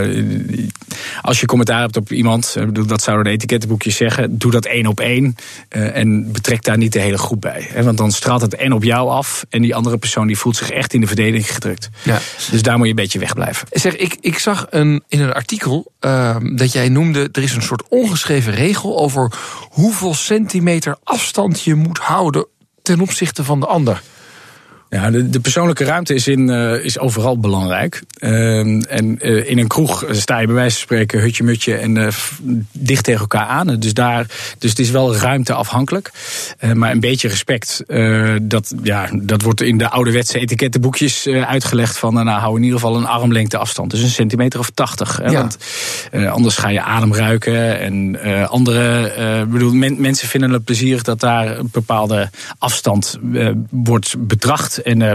als 1.23 1.41
je 1.41 1.47
commentaar 1.47 1.81
hebt 1.81 1.97
op 1.97 2.13
iemand, 2.13 2.57
bedoel, 2.59 2.87
dat 2.87 3.03
zouden 3.03 3.25
de 3.25 3.31
etikettenboekjes 3.31 3.97
zeggen, 3.97 4.39
doe 4.39 4.51
dat 4.51 4.65
één 4.65 4.87
op 4.87 5.01
één. 5.01 5.37
en 5.69 6.33
trek 6.47 6.65
daar 6.65 6.77
niet 6.77 6.93
de 6.93 6.99
hele 6.99 7.19
groep 7.19 7.41
bij. 7.41 7.69
Hè? 7.73 7.83
Want 7.83 7.99
dan 7.99 8.13
straalt 8.13 8.41
het 8.41 8.55
en 8.55 8.73
op 8.73 8.85
jou 8.85 9.11
af. 9.11 9.45
En 9.49 9.63
die 9.63 9.75
andere 9.75 9.99
persoon 9.99 10.27
die 10.27 10.39
voelt 10.39 10.57
zich 10.57 10.71
echt 10.71 10.95
in 10.95 11.01
de 11.01 11.07
verdediging 11.07 11.55
gedrukt. 11.55 11.89
Ja. 12.03 12.19
Dus 12.51 12.63
daar 12.63 12.77
moet 12.77 12.85
je 12.85 12.91
een 12.91 12.97
beetje 12.97 13.19
wegblijven. 13.19 13.69
Zeg, 13.71 13.97
ik, 13.97 14.17
ik 14.21 14.39
zag 14.39 14.67
een, 14.71 15.05
in 15.09 15.21
een 15.21 15.33
artikel 15.33 15.93
uh, 16.01 16.37
dat 16.55 16.73
jij 16.73 16.89
noemde. 16.89 17.29
Er 17.33 17.43
is 17.43 17.55
een 17.55 17.63
soort 17.63 17.89
ongeschreven 17.89 18.53
regel 18.53 18.99
over 18.99 19.33
hoeveel 19.71 20.15
centimeter 20.15 20.97
afstand 21.03 21.63
je 21.63 21.75
moet 21.75 21.99
houden 21.99 22.47
ten 22.83 23.01
opzichte 23.01 23.45
van 23.45 23.61
de 23.61 23.67
ander. 23.67 24.03
Ja, 24.89 25.11
de, 25.11 25.31
de, 25.31 25.41
persoonlijke 25.41 25.85
ruimte 25.85 26.15
is, 26.15 26.29
in, 26.29 26.49
uh, 26.49 26.85
is 26.85 26.99
overal 26.99 27.39
belangrijk. 27.39 28.03
Uh, 28.19 28.59
en 28.59 29.19
uh, 29.21 29.51
in 29.51 29.59
een 29.59 29.67
kroeg 29.67 30.05
sta 30.11 30.39
je 30.39 30.47
bij 30.47 30.55
wijze 30.55 30.75
van 30.77 30.83
spreken 30.83 31.21
hutje 31.21 31.45
mutje 31.45 31.75
en 31.75 31.97
uh, 31.97 32.09
dicht 32.73 33.05
tegen 33.05 33.21
elkaar 33.21 33.47
aan. 33.47 33.77
Dus, 33.81 33.95
daar, 33.95 34.27
dus 34.59 34.71
het 34.71 34.79
is 34.79 34.91
wel 34.91 35.17
ruimteafhankelijk. 35.17 36.11
maar 36.75 36.91
een 36.91 37.01
beetje 37.01 37.29
respect, 37.29 37.83
dat, 38.43 38.75
ja, 38.83 39.09
dat 39.13 39.43
wordt 39.43 39.61
in 39.61 39.79
de 39.79 39.89
ouderwetse 39.89 40.39
etikettenboekjes 40.39 41.27
uitgelegd 41.27 41.99
van... 41.99 42.15
nou, 42.15 42.29
hou 42.29 42.57
in 42.57 42.63
ieder 42.63 42.79
geval 42.79 42.97
een 42.97 43.07
armlengte 43.07 43.59
afstand. 43.59 43.91
Dus 43.91 44.03
een 44.03 44.09
centimeter 44.09 44.61
of 44.61 44.71
tachtig. 44.71 45.21
Ja. 45.25 45.33
Want 45.33 45.59
anders 46.29 46.57
ga 46.57 46.69
je 46.69 46.83
adem 46.83 47.15
ruiken. 47.15 47.81
En 47.81 48.21
andere, 48.49 49.47
bedoel, 49.49 49.73
men, 49.73 50.01
mensen 50.01 50.29
vinden 50.29 50.51
het 50.51 50.65
plezierig 50.65 51.03
dat 51.03 51.21
daar 51.21 51.59
een 51.59 51.69
bepaalde 51.73 52.31
afstand 52.59 53.19
wordt 53.71 54.15
betracht. 54.19 54.76
En 54.83 55.01
uh, 55.01 55.13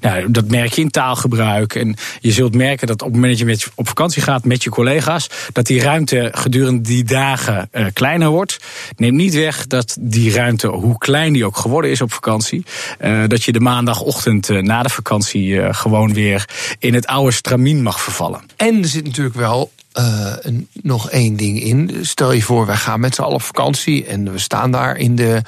nou, 0.00 0.30
dat 0.30 0.48
merk 0.48 0.72
je 0.72 0.80
in 0.80 0.90
taalgebruik. 0.90 1.74
En 1.74 1.96
je 2.20 2.32
zult 2.32 2.54
merken 2.54 2.86
dat 2.86 3.02
op 3.02 3.06
het 3.06 3.14
moment 3.14 3.38
dat 3.38 3.60
je 3.60 3.70
op 3.74 3.88
vakantie 3.88 4.22
gaat 4.22 4.44
met 4.44 4.62
je 4.62 4.70
collega's, 4.70 5.28
dat 5.52 5.66
die 5.66 5.80
ruimte 5.80 6.30
gedurende 6.32 6.80
die 6.80 7.04
dagen 7.04 7.68
uh, 7.72 7.86
kleiner 7.92 8.28
wordt. 8.28 8.58
Neem 8.96 9.16
niet 9.16 9.34
weg 9.34 9.66
dat 9.66 9.96
die 10.00 10.32
ruimte, 10.32 10.66
hoe 10.66 10.98
klein 10.98 11.32
die 11.32 11.44
ook 11.44 11.56
geworden 11.56 11.90
is 11.90 12.00
op 12.00 12.12
vakantie, 12.12 12.64
uh, 13.00 13.22
dat 13.26 13.44
je 13.44 13.52
de 13.52 13.60
maandagochtend 13.60 14.48
na 14.48 14.82
de 14.82 14.88
vakantie 14.88 15.74
gewoon 15.74 16.14
weer 16.14 16.48
in 16.78 16.94
het 16.94 17.06
oude 17.06 17.32
stramien 17.32 17.82
mag 17.82 18.00
vervallen. 18.00 18.40
En 18.56 18.82
er 18.82 18.88
zit 18.88 19.04
natuurlijk 19.04 19.36
wel 19.36 19.70
uh, 19.98 20.34
nog 20.82 21.10
één 21.10 21.36
ding 21.36 21.62
in. 21.62 21.98
Stel 22.02 22.32
je 22.32 22.42
voor, 22.42 22.66
wij 22.66 22.76
gaan 22.76 23.00
met 23.00 23.14
z'n 23.14 23.22
allen 23.22 23.34
op 23.34 23.42
vakantie 23.42 24.06
en 24.06 24.32
we 24.32 24.38
staan 24.38 24.70
daar 24.70 24.96
in 24.96 25.14
de 25.14 25.42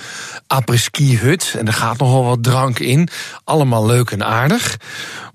apres-ski 0.47 1.19
hut 1.19 1.55
en 1.59 1.67
er 1.67 1.73
gaat 1.73 1.99
nogal 1.99 2.25
wat 2.25 2.43
drank 2.43 2.79
in. 2.79 3.09
Allemaal 3.45 3.87
leuk 3.87 4.11
en 4.11 4.25
aardig. 4.25 4.79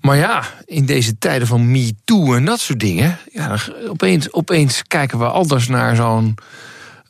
Maar 0.00 0.16
ja, 0.16 0.44
in 0.64 0.86
deze 0.86 1.18
tijden 1.18 1.46
van 1.46 1.70
Me 1.70 1.94
Too 2.04 2.34
en 2.34 2.44
dat 2.44 2.60
soort 2.60 2.80
dingen, 2.80 3.18
ja, 3.32 3.56
opeens, 3.88 4.32
opeens 4.32 4.82
kijken 4.82 5.18
we 5.18 5.24
anders 5.24 5.68
naar 5.68 5.96
zo'n 5.96 6.34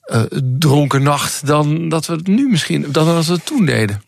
uh, 0.06 0.22
dronken 0.58 1.02
nacht 1.02 1.46
dan 1.46 1.88
dat 1.88 2.06
we 2.06 2.12
het 2.12 2.26
nu 2.26 2.48
misschien, 2.48 2.86
dan 2.90 3.06
dat 3.06 3.26
we 3.26 3.32
het 3.32 3.46
toen 3.46 3.64
deden. 3.64 4.02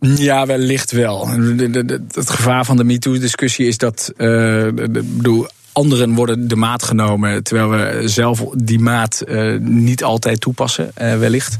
Ja, 0.00 0.46
wellicht 0.46 0.90
wel. 0.90 1.28
Het 1.28 2.30
gevaar 2.30 2.64
van 2.64 2.76
de 2.76 2.84
MeToo-discussie 2.84 3.66
is 3.66 3.78
dat. 3.78 4.12
Uh, 4.16 4.68
bedoel, 4.72 5.46
anderen 5.76 6.14
worden 6.14 6.48
de 6.48 6.56
maat 6.56 6.82
genomen, 6.82 7.42
terwijl 7.42 7.70
we 7.70 8.08
zelf 8.08 8.44
die 8.54 8.78
maat 8.78 9.22
uh, 9.28 9.58
niet 9.60 10.04
altijd 10.04 10.40
toepassen, 10.40 10.90
uh, 11.02 11.18
wellicht. 11.18 11.56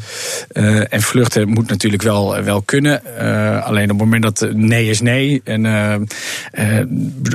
Uh, 0.52 0.92
en 0.92 1.02
vluchten 1.02 1.48
moet 1.48 1.68
natuurlijk 1.68 2.02
wel, 2.02 2.42
wel 2.42 2.62
kunnen. 2.62 3.02
alleen 3.64 3.82
op 3.82 3.88
het 3.88 3.98
moment 3.98 4.22
dat 4.22 4.54
nee 4.54 4.88
is 4.88 5.00
nee. 5.00 5.40
En 5.44 5.64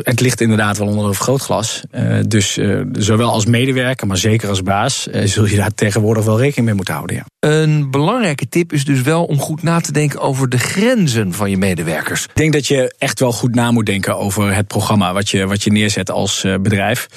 het 0.03 0.19
ligt 0.19 0.41
inderdaad 0.41 0.77
wel 0.77 0.87
onder 0.87 1.05
een 1.05 1.13
vergrootglas. 1.13 1.83
dus 2.27 2.59
zowel 2.93 3.31
als 3.31 3.45
medewerker, 3.45 4.07
maar 4.07 4.17
zeker 4.17 4.49
als 4.49 4.63
baas, 4.63 5.07
zul 5.23 5.45
je 5.45 5.55
daar 5.55 5.73
tegenwoordig 5.73 6.25
wel 6.25 6.39
rekening 6.39 6.65
mee 6.65 6.75
moeten 6.75 6.93
houden. 6.93 7.15
Ja. 7.15 7.25
Een 7.39 7.91
belangrijke 7.91 8.49
tip 8.49 8.73
is 8.73 8.85
dus 8.85 9.01
wel 9.01 9.23
om 9.23 9.39
goed 9.39 9.63
na 9.63 9.79
te 9.79 9.91
denken 9.91 10.19
over 10.19 10.49
de 10.49 10.59
grenzen 10.59 11.33
van 11.33 11.49
je 11.49 11.57
medewerkers. 11.57 12.23
Ik 12.23 12.35
denk 12.35 12.53
dat 12.53 12.67
je 12.67 12.93
echt 12.97 13.19
wel 13.19 13.31
goed 13.31 13.55
na 13.55 13.71
moet 13.71 13.85
denken 13.85 14.17
over 14.17 14.55
het 14.55 14.67
programma 14.67 15.13
wat 15.13 15.29
je, 15.29 15.47
wat 15.47 15.63
je 15.63 15.71
neerzet 15.71 16.11
als 16.11 16.41
bedrijf 16.41 16.69
bedrijf. 16.71 17.07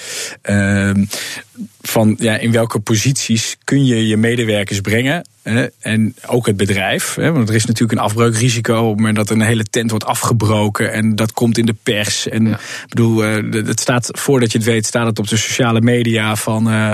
Van 1.81 2.17
ja, 2.19 2.37
in 2.37 2.53
welke 2.53 2.79
posities 2.79 3.57
kun 3.65 3.87
je 3.87 4.07
je 4.07 4.17
medewerkers 4.17 4.81
brengen. 4.81 5.25
Hè, 5.43 5.67
en 5.81 6.15
ook 6.27 6.47
het 6.47 6.57
bedrijf. 6.57 7.15
Hè, 7.15 7.33
want 7.33 7.49
er 7.49 7.55
is 7.55 7.65
natuurlijk 7.65 7.99
een 7.99 8.05
afbreukrisico 8.05 8.75
op 8.75 8.89
het 8.89 8.97
moment 8.97 9.17
dat 9.17 9.31
een 9.31 9.41
hele 9.41 9.65
tent 9.65 9.91
wordt 9.91 10.05
afgebroken. 10.05 10.93
En 10.93 11.17
dat 11.17 11.33
komt 11.33 11.59
in 11.59 11.67
de 11.67 11.75
pers. 11.83 12.29
En 12.29 12.47
ja. 12.47 12.59
bedoel, 12.89 13.25
uh, 13.25 13.67
het 13.67 13.81
staat, 13.81 14.09
voordat 14.13 14.53
je 14.53 14.59
het 14.59 14.67
weet, 14.67 14.87
staat 14.87 15.07
het 15.07 15.19
op 15.19 15.29
de 15.29 15.37
sociale 15.37 15.81
media 15.81 16.37
van 16.37 16.69
uh, 16.69 16.91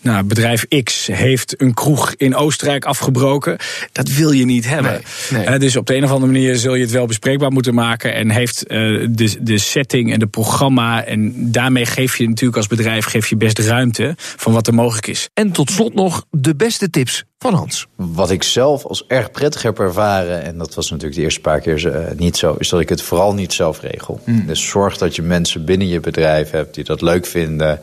nou, 0.00 0.24
bedrijf 0.24 0.66
X 0.82 1.06
heeft 1.06 1.60
een 1.60 1.74
kroeg 1.74 2.14
in 2.16 2.34
Oostenrijk 2.34 2.84
afgebroken. 2.84 3.56
Dat 3.92 4.08
wil 4.08 4.30
je 4.30 4.44
niet 4.44 4.68
hebben. 4.68 5.02
Nee, 5.30 5.46
nee. 5.46 5.58
Dus 5.58 5.76
op 5.76 5.86
de 5.86 5.94
een 5.94 6.04
of 6.04 6.10
andere 6.10 6.32
manier 6.32 6.56
zul 6.56 6.74
je 6.74 6.82
het 6.82 6.92
wel 6.92 7.06
bespreekbaar 7.06 7.52
moeten 7.52 7.74
maken. 7.74 8.14
En 8.14 8.30
heeft 8.30 8.68
de, 8.68 9.36
de 9.40 9.58
setting 9.58 10.12
en 10.12 10.18
de 10.18 10.26
programma. 10.26 11.04
En 11.04 11.52
daarmee 11.52 11.86
geef 11.86 12.16
je 12.16 12.28
natuurlijk 12.28 12.56
als 12.56 12.66
bedrijf 12.66 13.04
geef 13.04 13.26
je 13.26 13.36
best 13.36 13.58
ruimte 13.58 14.01
van 14.16 14.52
wat 14.52 14.66
er 14.66 14.74
mogelijk 14.74 15.06
is. 15.06 15.28
En 15.34 15.52
tot 15.52 15.70
slot 15.70 15.94
nog 15.94 16.24
de 16.30 16.56
beste 16.56 16.90
tips 16.90 17.24
van 17.38 17.54
Hans. 17.54 17.86
Wat 17.96 18.30
ik 18.30 18.42
zelf 18.42 18.84
als 18.84 19.04
erg 19.06 19.30
prettig 19.30 19.62
heb 19.62 19.78
ervaren, 19.78 20.42
en 20.42 20.58
dat 20.58 20.74
was 20.74 20.90
natuurlijk 20.90 21.16
de 21.16 21.22
eerste 21.22 21.40
paar 21.40 21.60
keer 21.60 21.86
uh, 21.86 22.18
niet 22.18 22.36
zo, 22.36 22.54
is 22.58 22.68
dat 22.68 22.80
ik 22.80 22.88
het 22.88 23.02
vooral 23.02 23.34
niet 23.34 23.52
zelf 23.52 23.80
regel. 23.80 24.20
Mm. 24.24 24.46
Dus 24.46 24.68
zorg 24.68 24.98
dat 24.98 25.16
je 25.16 25.22
mensen 25.22 25.64
binnen 25.64 25.88
je 25.88 26.00
bedrijf 26.00 26.50
hebt 26.50 26.74
die 26.74 26.84
dat 26.84 27.02
leuk 27.02 27.26
vinden, 27.26 27.80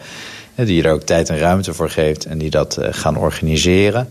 die 0.56 0.76
je 0.76 0.84
er 0.84 0.94
ook 0.94 1.04
tijd 1.04 1.30
en 1.30 1.38
ruimte 1.38 1.74
voor 1.74 1.90
geeft 1.90 2.26
en 2.26 2.38
die 2.38 2.50
dat 2.50 2.78
uh, 2.80 2.88
gaan 2.92 3.18
organiseren. 3.18 4.10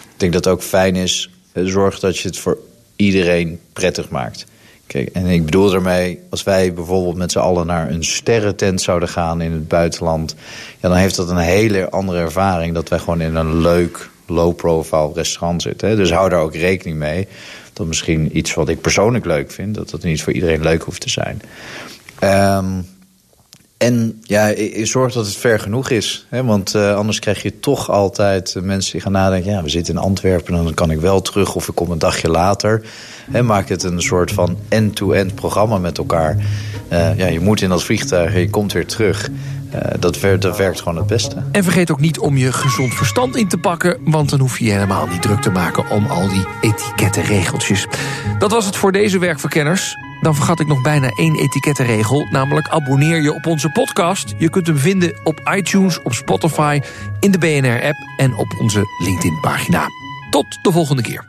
Ik 0.00 0.24
denk 0.24 0.32
dat 0.32 0.44
het 0.44 0.54
ook 0.54 0.62
fijn 0.62 0.96
is, 0.96 1.30
uh, 1.52 1.66
zorg 1.66 1.98
dat 1.98 2.18
je 2.18 2.28
het 2.28 2.38
voor 2.38 2.58
iedereen 2.96 3.60
prettig 3.72 4.08
maakt. 4.08 4.46
Kijk, 4.88 5.08
en 5.12 5.26
ik 5.26 5.44
bedoel 5.44 5.70
daarmee, 5.70 6.18
als 6.30 6.42
wij 6.42 6.72
bijvoorbeeld 6.72 7.16
met 7.16 7.32
z'n 7.32 7.38
allen 7.38 7.66
naar 7.66 7.90
een 7.90 8.04
sterrentent 8.04 8.80
zouden 8.80 9.08
gaan 9.08 9.40
in 9.40 9.52
het 9.52 9.68
buitenland, 9.68 10.34
ja, 10.80 10.88
dan 10.88 10.96
heeft 10.96 11.16
dat 11.16 11.30
een 11.30 11.36
hele 11.36 11.90
andere 11.90 12.18
ervaring 12.18 12.74
dat 12.74 12.88
wij 12.88 12.98
gewoon 12.98 13.20
in 13.20 13.34
een 13.34 13.60
leuk, 13.60 14.10
low-profile 14.26 15.10
restaurant 15.14 15.62
zitten. 15.62 15.88
Hè. 15.88 15.96
Dus 15.96 16.12
hou 16.12 16.28
daar 16.28 16.40
ook 16.40 16.54
rekening 16.54 16.98
mee 16.98 17.28
dat 17.72 17.86
misschien 17.86 18.36
iets 18.36 18.54
wat 18.54 18.68
ik 18.68 18.80
persoonlijk 18.80 19.24
leuk 19.24 19.50
vind, 19.50 19.74
dat 19.74 19.90
dat 19.90 20.02
niet 20.02 20.22
voor 20.22 20.32
iedereen 20.32 20.62
leuk 20.62 20.82
hoeft 20.82 21.00
te 21.00 21.10
zijn. 21.10 21.42
Um, 22.24 22.86
En 23.78 24.20
ja, 24.22 24.46
je 24.46 24.86
zorgt 24.86 25.14
dat 25.14 25.26
het 25.26 25.36
ver 25.36 25.60
genoeg 25.60 25.90
is. 25.90 26.26
Hè? 26.28 26.44
Want 26.44 26.74
uh, 26.74 26.94
anders 26.94 27.18
krijg 27.18 27.42
je 27.42 27.60
toch 27.60 27.90
altijd 27.90 28.56
mensen 28.62 28.92
die 28.92 29.00
gaan 29.00 29.12
nadenken... 29.12 29.50
ja, 29.52 29.62
we 29.62 29.68
zitten 29.68 29.94
in 29.94 30.00
Antwerpen, 30.00 30.54
dan 30.54 30.74
kan 30.74 30.90
ik 30.90 31.00
wel 31.00 31.20
terug 31.20 31.54
of 31.54 31.68
ik 31.68 31.74
kom 31.74 31.90
een 31.90 31.98
dagje 31.98 32.28
later. 32.28 32.82
Hè, 33.30 33.42
maak 33.42 33.68
het 33.68 33.82
een 33.82 34.02
soort 34.02 34.32
van 34.32 34.58
end-to-end 34.68 35.34
programma 35.34 35.78
met 35.78 35.98
elkaar. 35.98 36.36
Uh, 36.92 37.18
ja, 37.18 37.26
je 37.26 37.40
moet 37.40 37.60
in 37.60 37.68
dat 37.68 37.82
vliegtuig 37.82 38.34
en 38.34 38.40
je 38.40 38.50
komt 38.50 38.72
weer 38.72 38.86
terug. 38.86 39.30
Dat, 39.98 40.20
werkt, 40.20 40.42
dat 40.42 40.56
werkt 40.56 40.78
gewoon 40.78 40.96
het 40.96 41.06
beste. 41.06 41.36
En 41.52 41.64
vergeet 41.64 41.90
ook 41.90 42.00
niet 42.00 42.18
om 42.18 42.36
je 42.36 42.52
gezond 42.52 42.94
verstand 42.94 43.36
in 43.36 43.48
te 43.48 43.58
pakken... 43.58 43.96
want 44.04 44.30
dan 44.30 44.40
hoef 44.40 44.58
je 44.58 44.64
je 44.64 44.70
helemaal 44.70 45.06
niet 45.06 45.22
druk 45.22 45.40
te 45.40 45.50
maken 45.50 45.90
om 45.90 46.06
al 46.06 46.28
die 46.28 46.46
etikettenregeltjes. 46.60 47.86
Dat 48.38 48.50
was 48.50 48.66
het 48.66 48.76
voor 48.76 48.92
deze 48.92 49.18
werkverkenners. 49.18 49.96
Dan 50.20 50.34
vergat 50.34 50.60
ik 50.60 50.66
nog 50.66 50.82
bijna 50.82 51.08
één 51.08 51.36
etikettenregel, 51.36 52.26
namelijk 52.30 52.68
abonneer 52.68 53.22
je 53.22 53.34
op 53.34 53.46
onze 53.46 53.68
podcast. 53.70 54.34
Je 54.38 54.50
kunt 54.50 54.66
hem 54.66 54.78
vinden 54.78 55.20
op 55.24 55.50
iTunes, 55.54 56.02
op 56.02 56.14
Spotify, 56.14 56.80
in 57.20 57.30
de 57.30 57.38
BNR-app 57.38 57.96
en 58.16 58.36
op 58.36 58.54
onze 58.60 58.84
LinkedIn-pagina. 58.98 59.86
Tot 60.30 60.58
de 60.62 60.72
volgende 60.72 61.02
keer. 61.02 61.28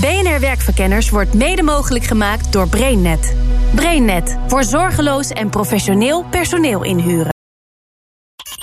BNR 0.00 0.40
Werkverkenners 0.40 1.10
wordt 1.10 1.34
mede 1.34 1.62
mogelijk 1.62 2.04
gemaakt 2.04 2.52
door 2.52 2.68
BrainNet. 2.68 3.36
BrainNet 3.74 4.38
voor 4.46 4.64
zorgeloos 4.64 5.28
en 5.28 5.50
professioneel 5.50 6.24
personeel 6.24 6.84
inhuren. 6.84 7.37